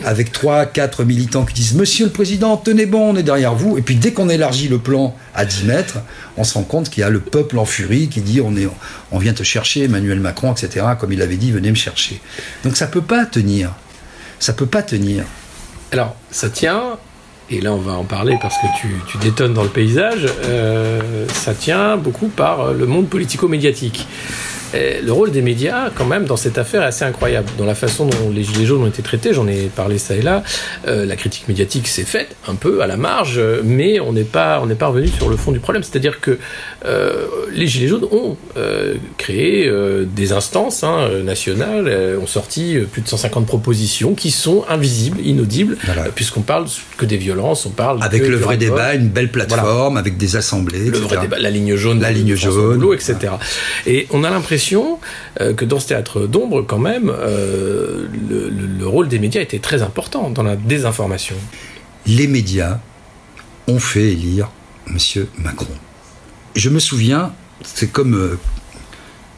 avec 0.03 0.31
trois, 0.31 0.65
quatre 0.65 1.03
militants 1.03 1.45
qui 1.45 1.53
disent 1.53 1.73
Monsieur 1.73 2.05
le 2.05 2.11
Président, 2.11 2.57
tenez 2.57 2.85
bon, 2.85 3.11
on 3.11 3.15
est 3.15 3.23
derrière 3.23 3.55
vous. 3.55 3.77
Et 3.77 3.81
puis 3.81 3.95
dès 3.95 4.13
qu'on 4.13 4.29
élargit 4.29 4.67
le 4.67 4.79
plan 4.79 5.15
à 5.33 5.45
10 5.45 5.65
mètres, 5.65 5.99
on 6.37 6.43
se 6.43 6.53
rend 6.55 6.63
compte 6.63 6.89
qu'il 6.89 7.01
y 7.01 7.03
a 7.03 7.09
le 7.09 7.19
peuple 7.19 7.59
en 7.59 7.65
furie 7.65 8.07
qui 8.07 8.21
dit 8.21 8.41
on 8.41 9.17
vient 9.17 9.33
te 9.33 9.43
chercher, 9.43 9.83
Emmanuel 9.83 10.19
Macron, 10.19 10.53
etc. 10.53 10.85
Comme 10.99 11.11
il 11.13 11.21
avait 11.21 11.37
dit, 11.37 11.51
venez 11.51 11.69
me 11.69 11.75
chercher. 11.75 12.19
Donc 12.63 12.77
ça 12.77 12.87
peut 12.87 13.01
pas 13.01 13.25
tenir. 13.25 13.73
Ça 14.39 14.53
peut 14.53 14.65
pas 14.65 14.81
tenir. 14.81 15.25
Alors, 15.91 16.15
ça 16.31 16.49
tient, 16.49 16.97
et 17.51 17.61
là 17.61 17.73
on 17.73 17.77
va 17.77 17.93
en 17.93 18.03
parler 18.03 18.37
parce 18.41 18.55
que 18.57 18.67
tu, 18.79 19.17
détonnes 19.19 19.53
dans 19.53 19.63
le 19.63 19.69
paysage, 19.69 20.25
euh, 20.45 21.27
ça 21.33 21.53
tient 21.53 21.97
beaucoup 21.97 22.27
par 22.27 22.73
le 22.73 22.85
monde 22.85 23.07
politico-médiatique. 23.07 24.07
Euh, 24.73 25.01
le 25.03 25.11
rôle 25.11 25.31
des 25.31 25.41
médias, 25.41 25.89
quand 25.93 26.05
même, 26.05 26.25
dans 26.25 26.37
cette 26.37 26.57
affaire 26.57 26.81
est 26.83 26.87
assez 26.87 27.05
incroyable. 27.05 27.49
Dans 27.57 27.65
la 27.65 27.75
façon 27.75 28.05
dont 28.05 28.29
les 28.33 28.43
Gilets 28.43 28.65
jaunes 28.65 28.83
ont 28.83 28.87
été 28.87 29.01
traités, 29.01 29.33
j'en 29.33 29.47
ai 29.47 29.67
parlé 29.67 29.97
ça 29.97 30.15
et 30.15 30.21
là, 30.21 30.43
euh, 30.87 31.05
la 31.05 31.15
critique 31.15 31.47
médiatique 31.47 31.87
s'est 31.87 32.03
faite 32.03 32.35
un 32.47 32.55
peu 32.55 32.81
à 32.81 32.87
la 32.87 32.97
marge, 32.97 33.41
mais 33.63 33.99
on 33.99 34.13
n'est 34.13 34.23
pas, 34.23 34.59
on 34.61 34.65
n'est 34.65 34.75
pas 34.75 34.87
revenu 34.87 35.07
sur 35.07 35.29
le 35.29 35.37
fond 35.37 35.51
du 35.51 35.59
problème. 35.59 35.83
C'est-à-dire 35.83 36.19
que 36.19 36.37
euh, 36.85 37.25
les 37.51 37.67
Gilets 37.67 37.87
jaunes 37.87 38.07
ont 38.11 38.37
créé 39.17 39.71
des 40.05 40.33
instances 40.33 40.83
hein, 40.83 41.09
nationales, 41.23 42.17
ont 42.21 42.27
sorti 42.27 42.77
plus 42.91 43.01
de 43.01 43.07
150 43.07 43.45
propositions 43.45 44.13
qui 44.13 44.31
sont 44.31 44.63
invisibles, 44.69 45.19
inaudibles, 45.23 45.77
puisqu'on 46.15 46.41
parle 46.41 46.65
que 46.97 47.05
des 47.05 47.17
violences, 47.17 47.65
on 47.65 47.71
parle 47.71 48.01
avec 48.01 48.25
le 48.25 48.35
vrai 48.35 48.57
débat, 48.57 48.95
une 48.95 49.09
belle 49.09 49.31
plateforme, 49.31 49.97
avec 49.97 50.17
des 50.17 50.35
assemblées, 50.35 50.89
le 50.89 50.97
vrai 50.97 51.17
débat, 51.17 51.39
la 51.39 51.49
ligne 51.49 51.75
jaune, 51.75 52.01
la 52.01 52.11
ligne 52.11 52.35
jaune, 52.35 52.93
etc. 52.93 53.33
Et 53.85 54.07
on 54.11 54.23
a 54.23 54.29
l'impression 54.29 54.60
euh, 55.39 55.53
que 55.53 55.65
dans 55.65 55.79
ce 55.79 55.89
théâtre 55.89 56.27
d'ombre, 56.27 56.61
quand 56.61 56.79
même, 56.79 57.09
euh, 57.09 58.07
le, 58.29 58.87
rôle 58.87 59.07
des 59.07 59.19
médias 59.19 59.41
était 59.41 59.59
très 59.59 59.81
important 59.81 60.29
dans 60.29 60.43
la 60.43 60.55
désinformation. 60.55 61.35
Les 62.05 62.27
médias 62.27 62.79
ont 63.67 63.79
fait 63.79 64.11
élire 64.11 64.49
M. 64.87 64.97
Macron. 65.37 65.73
Je 66.55 66.69
me 66.69 66.79
souviens, 66.79 67.33
c'est 67.63 67.91
comme... 67.91 68.15
Euh, 68.15 68.39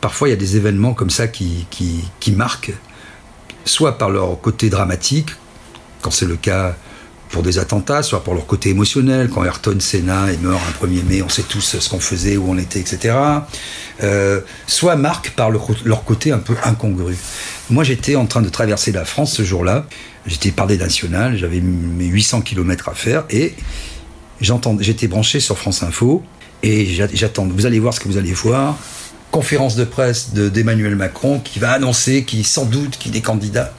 parfois, 0.01 0.27
il 0.27 0.31
y 0.31 0.33
a 0.33 0.37
des 0.37 0.57
événements 0.57 0.93
comme 0.93 1.09
ça 1.09 1.27
qui, 1.27 1.67
qui 1.69 2.31
marquent, 2.31 2.73
soit 3.65 3.97
par 3.97 4.09
leur 4.09 4.39
côté 4.41 4.69
dramatique, 4.69 5.29
quand 6.01 6.11
c'est 6.11 6.25
le 6.25 6.35
cas 6.35 6.75
pour 7.33 7.41
des 7.43 7.57
attentats, 7.57 8.03
soit 8.03 8.23
pour 8.23 8.35
leur 8.35 8.45
côté 8.45 8.69
émotionnel, 8.69 9.27
quand 9.27 9.43
Ayrton 9.43 9.77
Senna 9.79 10.31
est 10.31 10.41
mort 10.41 10.61
un 10.69 10.85
1er 10.85 11.03
mai, 11.03 11.21
on 11.23 11.29
sait 11.29 11.41
tous 11.41 11.79
ce 11.79 11.89
qu'on 11.89 11.99
faisait, 11.99 12.37
où 12.37 12.45
on 12.47 12.59
était, 12.59 12.79
etc. 12.79 13.17
Euh, 14.03 14.39
soit 14.67 14.95
marque 14.95 15.31
par 15.31 15.49
leur 15.49 16.03
côté 16.05 16.31
un 16.31 16.37
peu 16.37 16.55
incongru. 16.63 17.17
Moi, 17.71 17.83
j'étais 17.83 18.15
en 18.15 18.27
train 18.27 18.43
de 18.43 18.49
traverser 18.49 18.91
la 18.91 19.03
France 19.03 19.33
ce 19.33 19.43
jour-là. 19.43 19.87
J'étais 20.27 20.51
par 20.51 20.67
des 20.67 20.77
nationales, 20.77 21.35
j'avais 21.35 21.59
mes 21.59 22.05
800 22.05 22.41
km 22.41 22.89
à 22.89 22.93
faire 22.93 23.25
et 23.31 23.55
j'étais 24.39 25.07
branché 25.07 25.39
sur 25.39 25.57
France 25.57 25.81
Info 25.81 26.23
et 26.61 26.85
j'attends. 27.13 27.47
Vous 27.47 27.65
allez 27.65 27.79
voir 27.79 27.95
ce 27.95 27.99
que 27.99 28.07
vous 28.07 28.17
allez 28.17 28.31
voir. 28.31 28.77
Conférence 29.31 29.75
de 29.75 29.85
presse 29.85 30.33
d'Emmanuel 30.33 30.95
Macron 30.95 31.39
qui 31.39 31.57
va 31.57 31.71
annoncer 31.71 32.23
qu'il 32.23 32.45
sans 32.45 32.65
doute 32.65 32.97
qu'il 32.99 33.17
est 33.17 33.21
candidat 33.21 33.73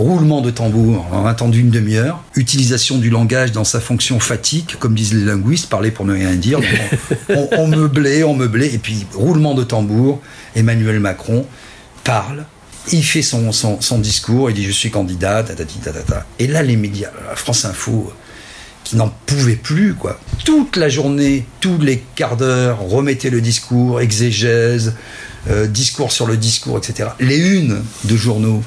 roulement 0.00 0.40
de 0.40 0.50
tambour, 0.50 1.06
on 1.12 1.26
a 1.26 1.30
attendu 1.30 1.60
une 1.60 1.70
demi-heure, 1.70 2.24
utilisation 2.34 2.96
du 2.98 3.10
langage 3.10 3.52
dans 3.52 3.64
sa 3.64 3.80
fonction 3.80 4.18
fatigue, 4.18 4.76
comme 4.78 4.94
disent 4.94 5.12
les 5.12 5.24
linguistes, 5.24 5.68
parler 5.68 5.90
pour 5.90 6.06
ne 6.06 6.14
rien 6.14 6.34
dire, 6.34 6.58
on, 7.28 7.48
on, 7.58 7.66
meublait, 7.68 8.24
on 8.24 8.34
meublait, 8.34 8.72
et 8.72 8.78
puis 8.78 9.06
roulement 9.14 9.54
de 9.54 9.62
tambour, 9.62 10.20
Emmanuel 10.56 11.00
Macron 11.00 11.46
parle, 12.02 12.46
il 12.92 13.04
fait 13.04 13.22
son, 13.22 13.52
son, 13.52 13.98
discours, 13.98 14.50
il 14.50 14.54
dit 14.54 14.64
je 14.64 14.72
suis 14.72 14.90
candidat, 14.90 15.44
Et 16.38 16.46
là, 16.46 16.62
les 16.62 16.76
médias, 16.76 17.10
France 17.34 17.66
Info, 17.66 18.10
qui 18.84 18.96
n'en 18.96 19.12
pouvaient 19.26 19.56
plus, 19.56 19.94
quoi. 19.94 20.18
Toute 20.44 20.76
la 20.76 20.88
journée, 20.88 21.44
tous 21.60 21.78
les 21.78 22.02
quarts 22.16 22.38
d'heure, 22.38 22.80
remettez 22.80 23.28
le 23.28 23.42
discours, 23.42 24.00
exégèse, 24.00 24.94
euh, 25.50 25.66
discours 25.66 26.10
sur 26.10 26.26
le 26.26 26.38
discours, 26.38 26.78
etc. 26.78 27.10
Les 27.20 27.36
unes 27.36 27.82
de 28.04 28.16
journaux 28.16 28.62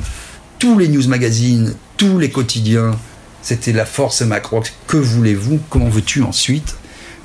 tous 0.63 0.79
les 0.79 0.87
news 0.87 1.09
magazines, 1.09 1.75
tous 1.97 2.17
les 2.17 2.29
quotidiens, 2.31 2.97
c'était 3.41 3.73
la 3.73 3.85
force 3.85 4.21
Macron. 4.21 4.63
Que 4.87 4.95
voulez-vous? 4.95 5.59
Comment 5.69 5.89
veux-tu 5.89 6.23
ensuite 6.23 6.77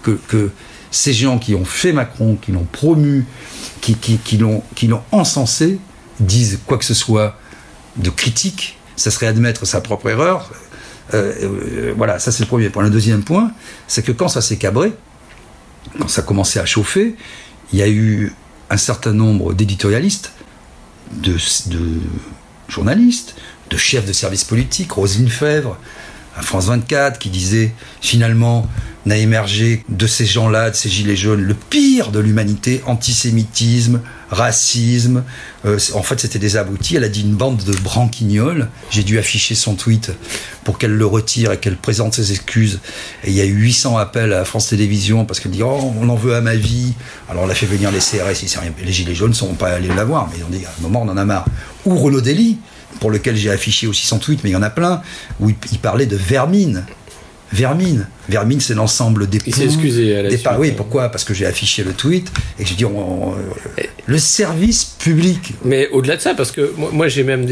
que, 0.03 0.51
ces 0.91 1.13
gens 1.13 1.39
qui 1.39 1.55
ont 1.55 1.65
fait 1.65 1.93
Macron, 1.93 2.35
qui 2.35 2.51
l'ont 2.51 2.67
promu, 2.73 3.27
qui, 3.81 3.95
qui, 3.95 4.39
l'ont 4.39 4.65
encensé, 5.13 5.79
disent 6.19 6.59
quoi 6.67 6.79
que 6.79 6.85
ce 6.85 6.95
soit 6.95 7.39
de 7.95 8.11
critique? 8.11 8.77
Ça 8.97 9.13
serait 9.13 9.29
admettre 9.29 9.65
sa 9.67 9.81
propre 9.81 10.11
erreur. 10.11 10.51
Euh, 11.15 11.33
euh, 11.45 11.95
voilà, 11.97 12.19
ça 12.19 12.33
c'est 12.33 12.43
le 12.43 12.49
premier 12.49 12.71
point. 12.71 12.83
Le 12.83 12.91
deuxième 12.91 13.23
point, 13.23 13.53
c'est 13.87 14.03
que 14.03 14.11
quand 14.11 14.27
ça 14.27 14.41
s'est 14.41 14.57
cabré, 14.57 14.93
quand 16.01 16.09
ça 16.09 16.23
commençait 16.23 16.59
à 16.59 16.67
chauffer, 16.67 17.15
il 17.73 17.79
y 17.79 17.83
a 17.83 17.89
eu 17.89 18.33
un 18.69 18.77
certain 18.77 19.13
nombre 19.13 19.55
d'éditorialistes, 19.55 20.33
de, 21.13 21.37
de 21.67 21.79
journaliste, 22.69 23.35
de 23.71 23.77
chef 23.77 24.07
de 24.07 24.13
service 24.13 24.45
politique, 24.45 24.93
Roselyne 24.93 25.29
Fèvre, 25.29 25.79
à 26.37 26.43
France 26.43 26.67
24, 26.67 27.19
qui 27.19 27.31
disait 27.31 27.73
finalement 28.01 28.69
n'a 29.07 29.17
émergé 29.17 29.85
de 29.89 30.07
ces 30.07 30.27
gens-là, 30.27 30.71
de 30.71 30.77
ces 30.77 30.89
gilets 30.89 31.17
jaunes, 31.17 31.41
le 31.41 31.55
pire 31.55 32.11
de 32.11 32.19
l'humanité, 32.19 32.83
antisémitisme, 32.87 34.03
racisme. 34.31 35.25
Euh, 35.65 35.79
en 35.95 36.03
fait, 36.03 36.21
c'était 36.21 36.39
des 36.39 36.57
aboutis. 36.57 36.97
Elle 36.97 37.05
a 37.05 37.09
dit 37.09 37.23
une 37.23 37.35
bande 37.35 37.63
de 37.65 37.73
branquignoles. 37.77 38.69
J'ai 38.91 39.03
dû 39.03 39.19
afficher 39.19 39.55
son 39.55 39.75
tweet 39.75 40.13
pour 40.63 40.79
qu'elle 40.79 40.93
le 40.93 41.07
retire 41.07 41.53
et 41.53 41.59
qu'elle 41.59 41.77
présente 41.77 42.15
ses 42.15 42.33
excuses. 42.33 42.81
Et 43.25 43.31
il 43.31 43.35
y 43.35 43.41
a 43.41 43.47
eu 43.47 43.55
800 43.55 43.97
appels 43.97 44.35
à 44.35 44.45
France 44.45 44.69
Télévisions 44.69 45.25
parce 45.25 45.41
qu'elle 45.41 45.53
dit 45.53 45.63
Oh, 45.63 45.93
on 45.99 46.09
en 46.09 46.17
veut 46.17 46.35
à 46.35 46.43
ma 46.43 46.55
vie. 46.55 46.93
Alors 47.31 47.45
on 47.45 47.49
a 47.49 47.55
fait 47.55 47.67
venir 47.67 47.91
les 47.91 48.01
CRS. 48.01 48.45
Les 48.85 48.93
gilets 48.93 49.15
jaunes 49.15 49.31
ne 49.31 49.35
sont 49.35 49.55
pas 49.55 49.71
allés 49.71 49.89
la 49.89 50.05
voir, 50.05 50.29
mais 50.31 50.43
on 50.47 50.51
dit 50.51 50.65
à 50.67 50.69
un 50.69 50.83
moment, 50.83 51.03
on 51.03 51.09
en 51.09 51.17
a 51.17 51.25
marre. 51.25 51.47
Ou 51.89 51.97
Renaud 51.97 52.21
Dely, 52.21 52.59
pour 53.01 53.11
lequel 53.11 53.37
j'ai 53.37 53.51
affiché 53.51 53.87
aussi 53.87 54.07
son 54.07 54.19
tweet, 54.19 54.41
mais 54.45 54.51
il 54.51 54.53
y 54.53 54.57
en 54.57 54.63
a 54.63 54.71
plein, 54.71 55.03
où 55.41 55.51
il 55.51 55.79
parlait 55.79 56.07
de 56.07 56.17
vermine. 56.17 56.85
Vermine. 57.53 58.07
Vermine, 58.29 58.61
c'est 58.61 58.75
l'ensemble 58.75 59.27
des 59.27 59.39
Il 59.47 59.55
s'est 59.55 59.65
excusé 59.65 60.15
à 60.15 60.23
la 60.23 60.29
des 60.29 60.39
Oui, 60.59 60.73
pourquoi? 60.73 61.09
Parce 61.09 61.25
que 61.25 61.33
j'ai 61.33 61.47
affiché 61.47 61.83
le 61.83 61.93
tweet 61.95 62.31
et 62.59 62.67
j'ai 62.67 62.75
dit 62.75 62.85
le 64.07 64.19
service 64.19 64.97
public. 64.99 65.55
Mais 65.65 65.89
au-delà 65.89 66.17
de 66.17 66.21
ça, 66.21 66.35
parce 66.35 66.53
que 66.53 66.75
moi, 66.77 67.09
j'ai 67.09 67.25
même 67.25 67.47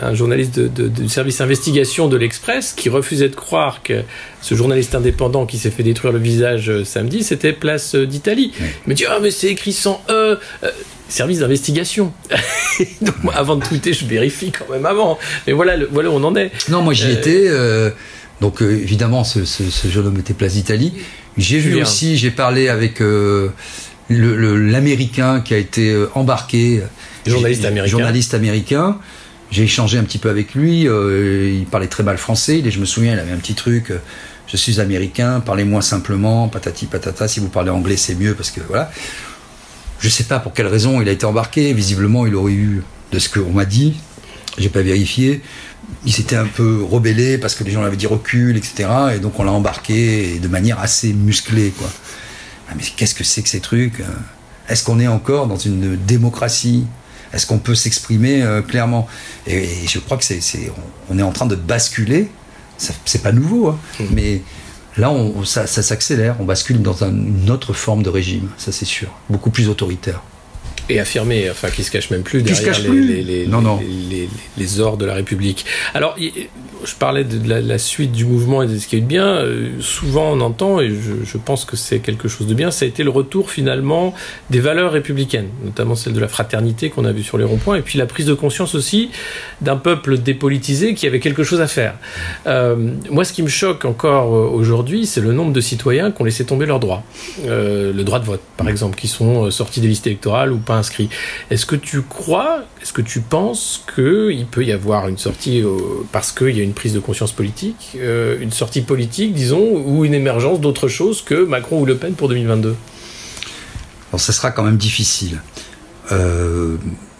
un 0.00 0.14
journaliste 0.14 0.60
du 0.60 1.08
service 1.08 1.40
investigation 1.40 2.06
de 2.06 2.16
l'Express 2.16 2.72
qui 2.72 2.88
refusait 2.88 3.30
de 3.30 3.34
croire 3.34 3.82
que 3.82 4.02
ce 4.40 4.54
journaliste 4.54 4.94
indépendant 4.94 5.44
qui 5.44 5.58
s'est 5.58 5.70
fait 5.70 5.82
détruire 5.82 6.12
le 6.12 6.18
visage 6.18 6.68
euh, 6.68 6.84
samedi, 6.84 7.22
c'était 7.22 7.52
Place 7.52 7.94
euh, 7.94 8.06
d'Italie. 8.06 8.52
Il 8.58 8.90
me 8.90 8.94
dit 8.94 9.04
ah 9.08 9.18
mais 9.22 9.30
c'est 9.30 9.46
écrit 9.48 9.72
sans 9.72 10.02
E. 10.10 10.40
Euh, 11.08 11.12
service 11.12 11.40
d'investigation. 11.40 12.12
Donc 13.02 13.22
moi, 13.22 13.34
avant 13.36 13.56
de 13.56 13.64
tweeter, 13.64 13.92
je 13.92 14.06
vérifie 14.06 14.50
quand 14.50 14.72
même 14.72 14.86
avant. 14.86 15.18
Mais 15.46 15.52
voilà, 15.52 15.76
voilà 15.90 16.10
où 16.10 16.14
on 16.14 16.24
en 16.24 16.34
est. 16.36 16.50
Non, 16.70 16.82
moi 16.82 16.94
j'y 16.94 17.10
étais. 17.10 17.48
Donc 18.42 18.60
euh, 18.60 18.72
évidemment, 18.72 19.22
ce, 19.22 19.44
jeune 19.88 20.08
homme 20.08 20.18
était 20.18 20.34
Place 20.34 20.54
d'Italie. 20.54 20.92
J'ai 21.38 21.60
vu 21.60 21.80
aussi, 21.80 22.16
j'ai 22.16 22.32
parlé 22.32 22.68
avec 22.68 23.00
euh, 23.00 23.50
l'Américain 24.10 25.40
qui 25.40 25.54
a 25.54 25.58
été 25.58 25.92
euh, 25.92 26.10
embarqué. 26.14 26.82
Journaliste 27.24 27.64
américain. 27.64 27.90
Journaliste 27.90 28.34
américain. 28.34 28.98
J'ai 29.52 29.62
échangé 29.62 29.96
un 29.96 30.02
petit 30.02 30.18
peu 30.18 30.28
avec 30.28 30.54
lui. 30.54 30.82
il 30.82 31.66
parlait 31.70 31.86
très 31.86 32.02
mal 32.02 32.18
français. 32.18 32.58
Et 32.64 32.70
je 32.70 32.80
me 32.80 32.84
souviens, 32.84 33.12
il 33.12 33.18
avait 33.20 33.30
un 33.30 33.36
petit 33.36 33.54
truc. 33.54 33.92
je 34.48 34.56
suis 34.56 34.80
américain, 34.80 35.40
parlez-moi 35.40 35.80
simplement, 35.80 36.48
patati 36.48 36.86
patata. 36.86 37.28
Si 37.28 37.38
vous 37.38 37.48
parlez 37.48 37.70
anglais, 37.70 37.96
c'est 37.96 38.16
mieux 38.16 38.34
parce 38.34 38.50
que 38.50 38.60
voilà. 38.66 38.90
Je 40.02 40.08
sais 40.08 40.24
pas 40.24 40.40
pour 40.40 40.52
quelle 40.52 40.66
raison 40.66 41.00
il 41.00 41.08
a 41.08 41.12
été 41.12 41.24
embarqué. 41.24 41.72
Visiblement, 41.72 42.26
il 42.26 42.34
aurait 42.34 42.52
eu, 42.52 42.82
de 43.12 43.18
ce 43.20 43.28
qu'on 43.28 43.52
m'a 43.52 43.64
dit, 43.64 44.00
j'ai 44.58 44.68
pas 44.68 44.82
vérifié, 44.82 45.42
il 46.04 46.12
s'était 46.12 46.34
un 46.34 46.46
peu 46.46 46.82
rebellé 46.82 47.38
parce 47.38 47.54
que 47.54 47.62
les 47.62 47.70
gens 47.70 47.82
l'avaient 47.82 47.96
dit 47.96 48.08
recul, 48.08 48.56
etc. 48.56 48.88
Et 49.14 49.18
donc 49.20 49.38
on 49.38 49.44
l'a 49.44 49.52
embarqué 49.52 50.40
de 50.40 50.48
manière 50.48 50.80
assez 50.80 51.12
musclée, 51.12 51.70
quoi. 51.70 51.88
Ah, 52.68 52.72
mais 52.76 52.82
qu'est-ce 52.96 53.14
que 53.14 53.22
c'est 53.22 53.42
que 53.42 53.48
ces 53.48 53.60
trucs 53.60 54.00
euh? 54.00 54.04
Est-ce 54.68 54.84
qu'on 54.84 54.98
est 54.98 55.08
encore 55.08 55.46
dans 55.46 55.56
une 55.56 55.96
démocratie? 55.96 56.84
Est-ce 57.32 57.46
qu'on 57.46 57.58
peut 57.58 57.74
s'exprimer 57.74 58.42
euh, 58.42 58.62
clairement? 58.62 59.06
Et, 59.46 59.68
je 59.86 59.98
crois 59.98 60.16
que 60.16 60.24
c'est, 60.24 60.40
on, 61.10 61.18
est 61.18 61.22
en 61.22 61.32
train 61.32 61.46
de 61.46 61.56
basculer. 61.56 62.28
c'est 62.78 63.22
pas 63.22 63.32
nouveau, 63.32 63.68
hein. 63.68 63.78
mmh. 64.00 64.04
mais 64.12 64.42
là, 64.96 65.10
on, 65.10 65.44
ça, 65.44 65.66
ça 65.66 65.82
s'accélère. 65.82 66.36
On 66.40 66.44
bascule 66.44 66.82
dans 66.82 67.04
une 67.04 67.50
autre 67.50 67.72
forme 67.72 68.02
de 68.02 68.10
régime, 68.10 68.48
ça 68.58 68.72
c'est 68.72 68.84
sûr, 68.84 69.08
beaucoup 69.28 69.50
plus 69.50 69.68
autoritaire. 69.68 70.22
Et 70.92 71.00
affirmé, 71.00 71.48
enfin 71.50 71.70
qui 71.70 71.82
se 71.82 71.90
cache 71.90 72.10
même 72.10 72.22
plus 72.22 72.42
derrière 72.42 72.78
les, 72.80 73.22
les, 73.22 73.46
non, 73.46 73.60
non. 73.60 73.80
Les, 74.10 74.28
les, 74.58 74.80
ors 74.80 74.96
de 74.96 75.04
la 75.04 75.14
République. 75.14 75.64
Alors, 75.94 76.16
je 76.18 76.94
parlais 76.94 77.24
de 77.24 77.48
la, 77.48 77.78
suite 77.78 78.12
du 78.12 78.24
mouvement 78.24 78.62
et 78.62 78.66
de 78.66 78.78
ce 78.78 78.86
qui 78.86 78.96
est 78.96 79.00
bien. 79.00 79.26
Euh, 79.26 79.80
souvent, 79.80 80.32
on 80.32 80.40
entend, 80.40 80.80
et 80.80 80.88
je, 80.88 81.24
je 81.24 81.38
pense 81.38 81.64
que 81.64 81.76
c'est 81.76 82.00
quelque 82.00 82.28
chose 82.28 82.46
de 82.46 82.54
bien, 82.54 82.70
ça 82.70 82.84
a 82.84 82.88
été 82.88 83.02
le 83.02 83.10
retour 83.10 83.50
finalement 83.50 84.14
des 84.50 84.60
valeurs 84.60 84.92
républicaines, 84.92 85.48
notamment 85.64 85.94
celle 85.94 86.12
de 86.12 86.20
la 86.20 86.28
fraternité 86.28 86.90
qu'on 86.90 87.04
a 87.04 87.12
vu 87.12 87.22
sur 87.22 87.38
les 87.38 87.44
ronds-points, 87.44 87.76
et 87.76 87.82
puis 87.82 87.98
la 87.98 88.06
prise 88.06 88.26
de 88.26 88.34
conscience 88.34 88.74
aussi 88.74 89.10
d'un 89.60 89.76
peuple 89.76 90.18
dépolitisé 90.18 90.94
qui 90.94 91.06
avait 91.06 91.20
quelque 91.20 91.44
chose 91.44 91.60
à 91.60 91.66
faire. 91.66 91.94
Euh, 92.46 92.76
moi, 93.10 93.24
ce 93.24 93.32
qui 93.32 93.42
me 93.42 93.48
choque 93.48 93.84
encore 93.84 94.34
euh, 94.34 94.48
aujourd'hui, 94.48 95.06
c'est 95.06 95.20
le 95.20 95.32
nombre 95.32 95.52
de 95.52 95.60
citoyens 95.60 96.10
qui 96.10 96.20
ont 96.20 96.24
laissé 96.24 96.44
tomber 96.44 96.66
leurs 96.66 96.80
droits. 96.80 97.02
Euh, 97.46 97.92
le 97.92 98.04
droit 98.04 98.18
de 98.18 98.24
vote, 98.24 98.42
par 98.56 98.68
exemple, 98.68 98.96
qui 98.96 99.08
sont 99.08 99.50
sortis 99.50 99.80
des 99.80 99.88
listes 99.88 100.06
électorales 100.06 100.52
ou 100.52 100.58
pas 100.58 100.81
Est-ce 101.50 101.66
que 101.66 101.76
tu 101.76 102.02
crois, 102.02 102.64
est-ce 102.80 102.92
que 102.92 103.02
tu 103.02 103.20
penses 103.20 103.84
qu'il 103.94 104.46
peut 104.46 104.64
y 104.64 104.72
avoir 104.72 105.08
une 105.08 105.18
sortie, 105.18 105.62
parce 106.10 106.32
qu'il 106.32 106.56
y 106.56 106.60
a 106.60 106.64
une 106.64 106.74
prise 106.74 106.92
de 106.94 107.00
conscience 107.00 107.32
politique, 107.32 107.96
une 107.96 108.52
sortie 108.52 108.82
politique, 108.82 109.34
disons, 109.34 109.82
ou 109.86 110.04
une 110.04 110.14
émergence 110.14 110.60
d'autre 110.60 110.88
chose 110.88 111.22
que 111.22 111.44
Macron 111.44 111.80
ou 111.80 111.86
Le 111.86 111.96
Pen 111.96 112.14
pour 112.14 112.28
2022 112.28 112.76
Alors, 114.10 114.20
ça 114.20 114.32
sera 114.32 114.50
quand 114.50 114.62
même 114.62 114.76
difficile. 114.76 115.40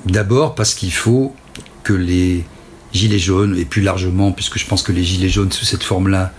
D'abord 0.06 0.54
parce 0.54 0.74
qu'il 0.74 0.92
faut 0.92 1.34
que 1.84 1.92
les 1.92 2.44
gilets 2.92 3.18
jaunes, 3.18 3.56
et 3.56 3.64
plus 3.64 3.82
largement, 3.82 4.32
puisque 4.32 4.58
je 4.58 4.66
pense 4.66 4.82
que 4.82 4.92
les 4.92 5.04
gilets 5.04 5.28
jaunes 5.28 5.52
sous 5.52 5.64
cette 5.64 5.82
forme-là 5.82 6.32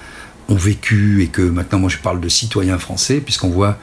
ont 0.50 0.56
vécu, 0.56 1.24
et 1.24 1.28
que 1.28 1.42
maintenant 1.42 1.80
moi 1.80 1.90
je 1.90 1.98
parle 1.98 2.20
de 2.20 2.30
citoyens 2.30 2.78
français, 2.78 3.22
puisqu'on 3.22 3.50
voit 3.50 3.78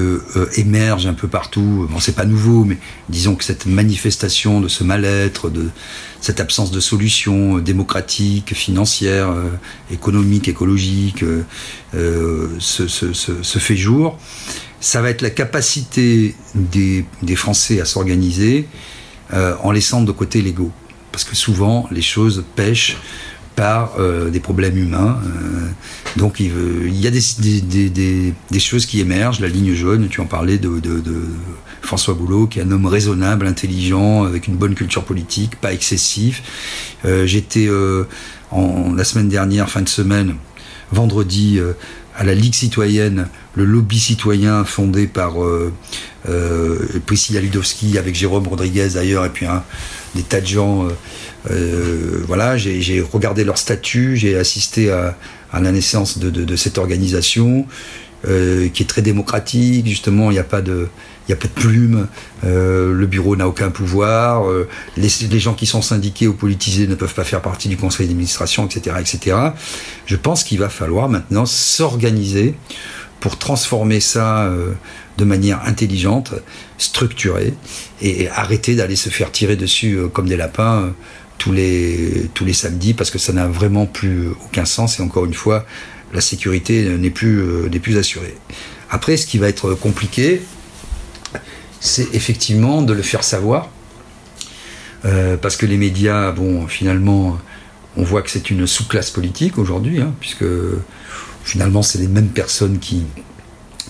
euh, 0.00 0.48
émerge 0.56 1.06
un 1.06 1.14
peu 1.14 1.28
partout, 1.28 1.86
bon 1.90 2.00
c'est 2.00 2.14
pas 2.14 2.24
nouveau, 2.24 2.64
mais 2.64 2.78
disons 3.08 3.34
que 3.34 3.44
cette 3.44 3.66
manifestation 3.66 4.60
de 4.60 4.68
ce 4.68 4.84
mal-être, 4.84 5.50
de 5.50 5.70
cette 6.20 6.40
absence 6.40 6.70
de 6.70 6.80
solution 6.80 7.58
démocratique, 7.58 8.54
financière, 8.54 9.30
euh, 9.30 9.48
économique, 9.90 10.48
écologique, 10.48 11.24
euh, 11.94 12.48
se, 12.58 13.58
fait 13.58 13.76
jour. 13.76 14.18
Ça 14.80 15.00
va 15.00 15.10
être 15.10 15.22
la 15.22 15.30
capacité 15.30 16.34
des, 16.54 17.04
des 17.22 17.36
Français 17.36 17.80
à 17.80 17.84
s'organiser 17.84 18.66
en 19.32 19.72
laissant 19.72 20.02
de 20.02 20.12
côté 20.12 20.42
l'ego 20.42 20.70
parce 21.14 21.24
que 21.24 21.36
souvent 21.36 21.88
les 21.92 22.02
choses 22.02 22.44
pêchent 22.56 22.96
par 23.56 23.94
euh, 23.98 24.30
des 24.30 24.40
problèmes 24.40 24.76
humains. 24.76 25.20
Euh, 25.24 25.68
donc 26.16 26.40
il, 26.40 27.00
y 27.00 27.06
a 27.06 27.10
des, 27.10 28.60
choses 28.60 28.86
qui 28.86 29.00
émergent. 29.00 29.40
La 29.40 29.48
ligne 29.48 29.74
jaune, 29.74 30.08
tu 30.08 30.20
en 30.20 30.26
parlais 30.26 30.58
de, 30.58 30.80
François 31.82 32.14
Boulot, 32.14 32.46
qui 32.46 32.60
est 32.60 32.62
un 32.62 32.70
homme 32.70 32.86
raisonnable, 32.86 33.46
intelligent, 33.46 34.24
avec 34.24 34.48
une 34.48 34.56
bonne 34.56 34.74
culture 34.74 35.04
politique, 35.04 35.56
pas 35.56 35.72
excessif. 35.72 36.42
Euh, 37.04 37.26
j'étais 37.26 37.68
en 38.50 38.94
la 38.94 39.04
semaine 39.04 39.28
dernière, 39.28 39.68
fin 39.68 39.82
de 39.82 39.88
semaine, 39.88 40.36
vendredi, 40.92 41.58
à 42.16 42.24
la 42.24 42.34
Ligue 42.34 42.54
citoyenne, 42.54 43.28
le 43.54 43.64
lobby 43.64 43.98
citoyen 43.98 44.64
fondé 44.64 45.08
par 45.08 45.34
Priscilla 47.06 47.40
Ludowski, 47.40 47.98
avec 47.98 48.14
Jérôme 48.14 48.46
Rodriguez 48.46 48.90
d'ailleurs, 48.94 49.24
et 49.24 49.30
puis 49.30 49.46
un 49.46 49.64
des 50.14 50.22
tas 50.22 50.40
de 50.40 50.46
gens. 50.46 50.84
Euh, 50.84 50.90
euh, 51.50 52.24
voilà, 52.26 52.56
j'ai 52.56 53.04
regardé 53.12 53.44
leur 53.44 53.58
statut, 53.58 54.16
j'ai 54.16 54.36
assisté 54.36 54.90
à, 54.90 55.16
la 55.52 55.72
naissance 55.72 56.18
de, 56.18 56.56
cette 56.56 56.78
organisation 56.78 57.66
euh, 58.26 58.68
qui 58.68 58.82
est 58.82 58.86
très 58.86 59.02
démocratique. 59.02 59.86
Justement, 59.86 60.30
il 60.30 60.34
n'y 60.34 60.40
a 60.40 60.44
pas 60.44 60.62
de 60.62 60.88
il 61.26 61.32
a 61.32 61.36
pas 61.36 61.48
de 61.48 61.52
plume, 61.52 62.06
le 62.42 63.06
bureau 63.06 63.34
n'a 63.34 63.48
aucun 63.48 63.70
pouvoir, 63.70 64.44
les, 64.98 65.38
gens 65.38 65.54
qui 65.54 65.64
sont 65.64 65.80
syndiqués 65.80 66.28
ou 66.28 66.34
politisés 66.34 66.86
ne 66.86 66.94
peuvent 66.94 67.14
pas 67.14 67.24
faire 67.24 67.40
partie 67.40 67.70
du 67.70 67.78
conseil 67.78 68.06
d'administration, 68.06 68.66
etc., 68.66 68.96
etc. 69.00 69.36
Je 70.04 70.16
pense 70.16 70.44
qu'il 70.44 70.58
va 70.58 70.68
falloir 70.68 71.08
maintenant 71.08 71.46
s'organiser 71.46 72.56
pour 73.20 73.38
transformer 73.38 74.00
ça 74.00 74.50
de 75.16 75.24
manière 75.24 75.62
intelligente, 75.66 76.34
structurée, 76.78 77.54
et 78.02 78.28
arrêter 78.28 78.74
d'aller 78.74 78.96
se 78.96 79.08
faire 79.08 79.30
tirer 79.30 79.56
dessus 79.56 79.94
euh, 79.94 80.08
comme 80.08 80.28
des 80.28 80.36
lapins 80.36 80.82
euh, 80.82 80.90
tous 81.38 81.52
les, 81.52 82.52
samedis, 82.52 82.94
parce 82.94 83.10
que 83.10 83.18
ça 83.18 83.32
n'a 83.32 83.46
vraiment 83.46 83.86
plus 83.86 84.28
aucun 84.46 84.64
sens, 84.64 84.98
et 84.98 85.02
encore 85.02 85.24
une 85.24 85.34
fois, 85.34 85.66
la 86.12 86.20
sécurité 86.20 86.88
n'est 86.96 87.10
plus, 87.10 87.38
euh, 87.38 87.68
n'est 87.68 87.80
plus 87.80 87.96
assurée. 87.96 88.34
Après, 88.90 89.16
ce 89.16 89.26
qui 89.26 89.38
va 89.38 89.48
être 89.48 89.74
compliqué, 89.74 90.42
c'est 91.80 92.14
effectivement 92.14 92.82
de 92.82 92.92
le 92.92 93.02
faire 93.02 93.24
savoir, 93.24 93.68
parce 95.42 95.58
que 95.58 95.66
les 95.66 95.76
médias, 95.76 96.32
bon, 96.32 96.66
finalement, 96.66 97.38
on 97.98 98.04
voit 98.04 98.22
que 98.22 98.30
c'est 98.30 98.48
une 98.50 98.66
sous-classe 98.66 99.10
politique 99.10 99.58
aujourd'hui, 99.58 100.00
hein, 100.00 100.14
puisque 100.18 100.46
finalement, 101.44 101.82
c'est 101.82 101.98
les 101.98 102.08
mêmes 102.08 102.28
personnes 102.28 102.78
qui, 102.78 103.04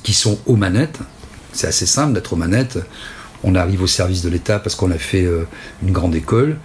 qui 0.03 0.13
sont 0.13 0.39
aux 0.47 0.57
manettes. 0.57 0.99
C'est 1.53 1.69
assez 1.69 1.87
simple 1.87 2.13
d'être 2.13 2.33
aux 2.33 2.37
manettes. 2.37 2.79
On 3.45 3.55
arrive 3.55 3.83
au 3.83 3.87
service 3.87 4.23
de 4.23 4.29
l'État 4.29 4.59
parce 4.59 4.75
qu'on 4.75 4.91
a 4.91 4.99
fait 4.99 5.25
euh, 5.25 5.47
une 5.83 5.93
grande 5.93 6.15
école. 6.15 6.59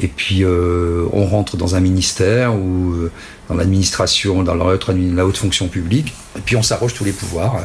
Et 0.00 0.08
puis 0.08 0.42
euh, 0.42 1.06
on 1.12 1.26
rentre 1.26 1.56
dans 1.56 1.76
un 1.76 1.80
ministère 1.80 2.54
ou 2.54 2.92
euh, 2.94 3.12
dans 3.48 3.54
l'administration, 3.54 4.42
dans 4.42 4.54
la 4.54 4.64
haute, 4.64 4.88
la 4.88 5.26
haute, 5.26 5.36
fonction 5.36 5.68
publique. 5.68 6.12
Et 6.36 6.40
puis 6.40 6.56
on 6.56 6.62
s'arroge 6.62 6.94
tous 6.94 7.04
les 7.04 7.12
pouvoirs 7.12 7.64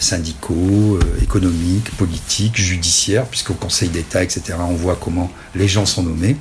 syndicaux, 0.00 0.98
économiques, 1.22 1.90
politiques, 1.96 2.56
judiciaires, 2.56 3.24
puisqu'au 3.24 3.54
Conseil 3.54 3.88
d'État, 3.88 4.22
etc., 4.22 4.58
on 4.58 4.74
voit 4.74 4.98
comment 5.00 5.30
les 5.54 5.66
gens 5.66 5.86
sont 5.86 6.02
nommés. 6.02 6.36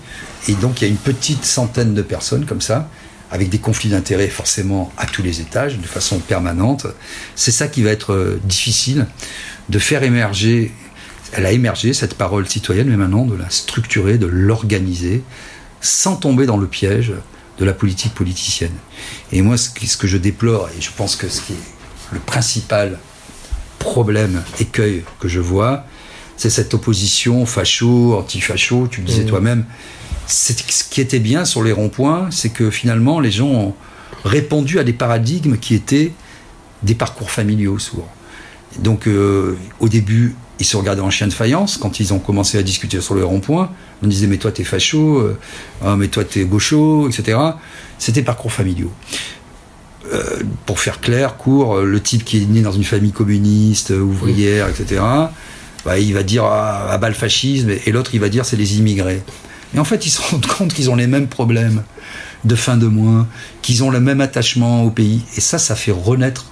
Et 0.49 0.53
donc 0.53 0.81
il 0.81 0.85
y 0.85 0.87
a 0.87 0.89
une 0.89 0.97
petite 0.97 1.45
centaine 1.45 1.93
de 1.93 2.01
personnes 2.01 2.45
comme 2.45 2.59
ça 2.59 2.89
avec 3.33 3.49
des 3.49 3.57
conflits 3.57 3.89
d'intérêts 3.89 4.27
forcément 4.27 4.93
à 4.95 5.07
tous 5.07 5.23
les 5.23 5.41
étages, 5.41 5.79
de 5.79 5.87
façon 5.87 6.19
permanente. 6.19 6.85
C'est 7.35 7.51
ça 7.51 7.67
qui 7.67 7.81
va 7.81 7.89
être 7.89 8.13
euh, 8.13 8.39
difficile 8.43 9.07
de 9.69 9.79
faire 9.79 10.03
émerger. 10.03 10.71
Elle 11.31 11.47
a 11.47 11.51
émergé, 11.51 11.93
cette 11.93 12.13
parole 12.13 12.47
citoyenne, 12.47 12.89
mais 12.89 12.95
maintenant 12.95 13.25
de 13.25 13.35
la 13.35 13.49
structurer, 13.49 14.19
de 14.19 14.27
l'organiser, 14.27 15.23
sans 15.81 16.15
tomber 16.15 16.45
dans 16.45 16.57
le 16.57 16.67
piège 16.67 17.11
de 17.57 17.65
la 17.65 17.73
politique 17.73 18.13
politicienne. 18.13 18.75
Et 19.31 19.41
moi, 19.41 19.57
ce 19.57 19.97
que 19.97 20.07
je 20.07 20.17
déplore, 20.17 20.69
et 20.77 20.79
je 20.79 20.91
pense 20.95 21.15
que 21.15 21.27
ce 21.27 21.41
qui 21.41 21.53
est 21.53 22.13
le 22.13 22.19
principal 22.19 22.99
problème, 23.79 24.43
écueil 24.59 25.03
que 25.19 25.27
je 25.27 25.39
vois, 25.39 25.87
c'est 26.37 26.51
cette 26.51 26.75
opposition 26.75 27.47
facho, 27.47 28.15
anti-facho, 28.15 28.87
tu 28.89 29.01
le 29.01 29.07
disais 29.07 29.23
mmh. 29.23 29.27
toi-même, 29.27 29.65
ce 30.27 30.83
qui 30.89 31.01
était 31.01 31.19
bien 31.19 31.45
sur 31.45 31.63
les 31.63 31.71
ronds-points, 31.71 32.29
c'est 32.31 32.49
que 32.49 32.69
finalement, 32.69 33.19
les 33.19 33.31
gens 33.31 33.47
ont 33.47 33.75
répondu 34.23 34.79
à 34.79 34.83
des 34.83 34.93
paradigmes 34.93 35.57
qui 35.57 35.75
étaient 35.75 36.11
des 36.83 36.95
parcours 36.95 37.31
familiaux 37.31 37.79
souvent. 37.79 38.09
Donc, 38.79 39.07
euh, 39.07 39.57
au 39.79 39.87
début, 39.87 40.35
ils 40.59 40.65
se 40.65 40.77
regardaient 40.77 41.01
en 41.01 41.09
chien 41.09 41.27
de 41.27 41.33
faïence. 41.33 41.77
Quand 41.77 41.99
ils 41.99 42.13
ont 42.13 42.19
commencé 42.19 42.57
à 42.57 42.63
discuter 42.63 43.01
sur 43.01 43.15
les 43.15 43.21
ronds-points, 43.21 43.69
on 44.01 44.07
disait 44.07 44.27
Mais 44.27 44.37
toi, 44.37 44.51
t'es 44.51 44.63
facho, 44.63 45.19
euh, 45.19 45.37
ah, 45.83 45.95
mais 45.95 46.07
toi, 46.07 46.23
t'es 46.23 46.45
gaucho, 46.45 47.07
etc. 47.09 47.37
C'était 47.99 48.21
parcours 48.21 48.51
familiaux. 48.51 48.91
Euh, 50.11 50.41
pour 50.65 50.79
faire 50.79 50.99
clair, 50.99 51.37
court, 51.37 51.81
le 51.81 52.01
type 52.01 52.25
qui 52.25 52.41
est 52.41 52.45
né 52.45 52.61
dans 52.61 52.71
une 52.71 52.83
famille 52.83 53.13
communiste, 53.13 53.91
ouvrière, 53.91 54.67
etc., 54.67 55.01
bah, 55.85 55.99
il 55.99 56.13
va 56.13 56.23
dire 56.23 56.45
ah, 56.45 56.91
à 56.91 56.97
bas 56.97 57.09
le 57.09 57.15
fascisme, 57.15 57.69
et 57.85 57.91
l'autre, 57.91 58.11
il 58.13 58.19
va 58.19 58.29
dire 58.29 58.45
c'est 58.45 58.57
les 58.57 58.77
immigrés. 58.77 59.21
Et 59.75 59.79
en 59.79 59.85
fait, 59.85 60.05
ils 60.05 60.09
se 60.09 60.21
rendent 60.21 60.45
compte 60.45 60.73
qu'ils 60.73 60.89
ont 60.89 60.95
les 60.95 61.07
mêmes 61.07 61.27
problèmes 61.27 61.83
de 62.45 62.55
fin 62.55 62.77
de 62.77 62.87
mois, 62.87 63.27
qu'ils 63.61 63.83
ont 63.83 63.89
le 63.89 63.99
même 63.99 64.21
attachement 64.21 64.83
au 64.83 64.91
pays. 64.91 65.21
Et 65.35 65.41
ça, 65.41 65.57
ça 65.57 65.75
fait 65.75 65.91
renaître. 65.91 66.45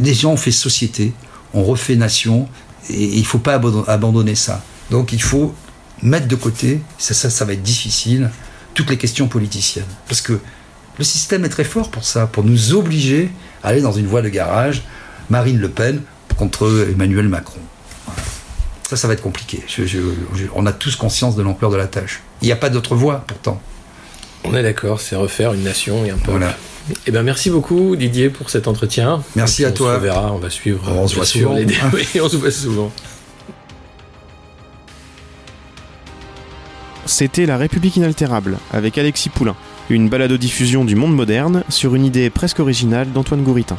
Les 0.00 0.14
gens 0.14 0.32
ont 0.32 0.36
fait 0.36 0.50
société, 0.50 1.12
on 1.54 1.64
refait 1.64 1.96
nation, 1.96 2.48
et 2.88 3.04
il 3.04 3.20
ne 3.20 3.24
faut 3.24 3.38
pas 3.38 3.60
abandonner 3.86 4.34
ça. 4.34 4.62
Donc 4.90 5.12
il 5.12 5.22
faut 5.22 5.54
mettre 6.02 6.28
de 6.28 6.36
côté, 6.36 6.80
ça, 6.98 7.14
ça, 7.14 7.30
ça 7.30 7.44
va 7.44 7.52
être 7.54 7.62
difficile, 7.62 8.30
toutes 8.74 8.90
les 8.90 8.98
questions 8.98 9.28
politiciennes. 9.28 9.84
Parce 10.06 10.20
que 10.20 10.38
le 10.98 11.04
système 11.04 11.44
est 11.44 11.48
très 11.48 11.64
fort 11.64 11.90
pour 11.90 12.04
ça, 12.04 12.26
pour 12.26 12.44
nous 12.44 12.74
obliger 12.74 13.30
à 13.62 13.68
aller 13.68 13.80
dans 13.80 13.92
une 13.92 14.06
voie 14.06 14.22
de 14.22 14.28
garage, 14.28 14.82
Marine 15.30 15.58
Le 15.58 15.68
Pen 15.68 16.02
contre 16.36 16.88
Emmanuel 16.92 17.28
Macron. 17.28 17.60
Ça, 18.90 18.96
ça 18.96 19.06
va 19.06 19.14
être 19.14 19.22
compliqué. 19.22 19.62
on 20.56 20.66
a 20.66 20.72
tous 20.72 20.96
conscience 20.96 21.36
de 21.36 21.42
l'ampleur 21.42 21.70
de 21.70 21.76
la 21.76 21.86
tâche. 21.86 22.22
Il 22.42 22.46
n'y 22.46 22.50
a 22.50 22.56
pas 22.56 22.70
d'autre 22.70 22.96
voie, 22.96 23.22
pourtant. 23.24 23.62
On 24.42 24.52
est 24.56 24.64
d'accord, 24.64 25.00
c'est 25.00 25.14
refaire 25.14 25.52
une 25.54 25.62
nation 25.62 26.04
et 26.04 26.10
un 26.10 26.16
peuple. 26.16 26.30
Voilà. 26.30 26.56
Eh 27.06 27.12
ben, 27.12 27.22
merci 27.22 27.50
beaucoup 27.50 27.94
Didier 27.94 28.30
pour 28.30 28.50
cet 28.50 28.66
entretien. 28.66 29.22
Merci 29.36 29.64
à 29.64 29.70
toi. 29.70 29.94
On 29.96 30.00
verra, 30.00 30.32
on 30.32 30.38
va 30.38 30.50
suivre. 30.50 30.82
On 30.90 31.06
se 31.06 31.14
voit 31.14 31.24
souvent. 31.24 31.54
Les... 31.54 31.66
on 32.20 32.28
se 32.28 32.36
voit 32.36 32.50
souvent. 32.50 32.90
C'était 37.06 37.46
La 37.46 37.58
République 37.58 37.94
inaltérable 37.94 38.58
avec 38.72 38.98
Alexis 38.98 39.28
Poulain, 39.28 39.54
une 39.88 40.08
balado-diffusion 40.08 40.84
du 40.84 40.96
monde 40.96 41.14
moderne 41.14 41.62
sur 41.68 41.94
une 41.94 42.04
idée 42.04 42.28
presque 42.28 42.58
originale 42.58 43.12
d'Antoine 43.12 43.44
Gouritin. 43.44 43.78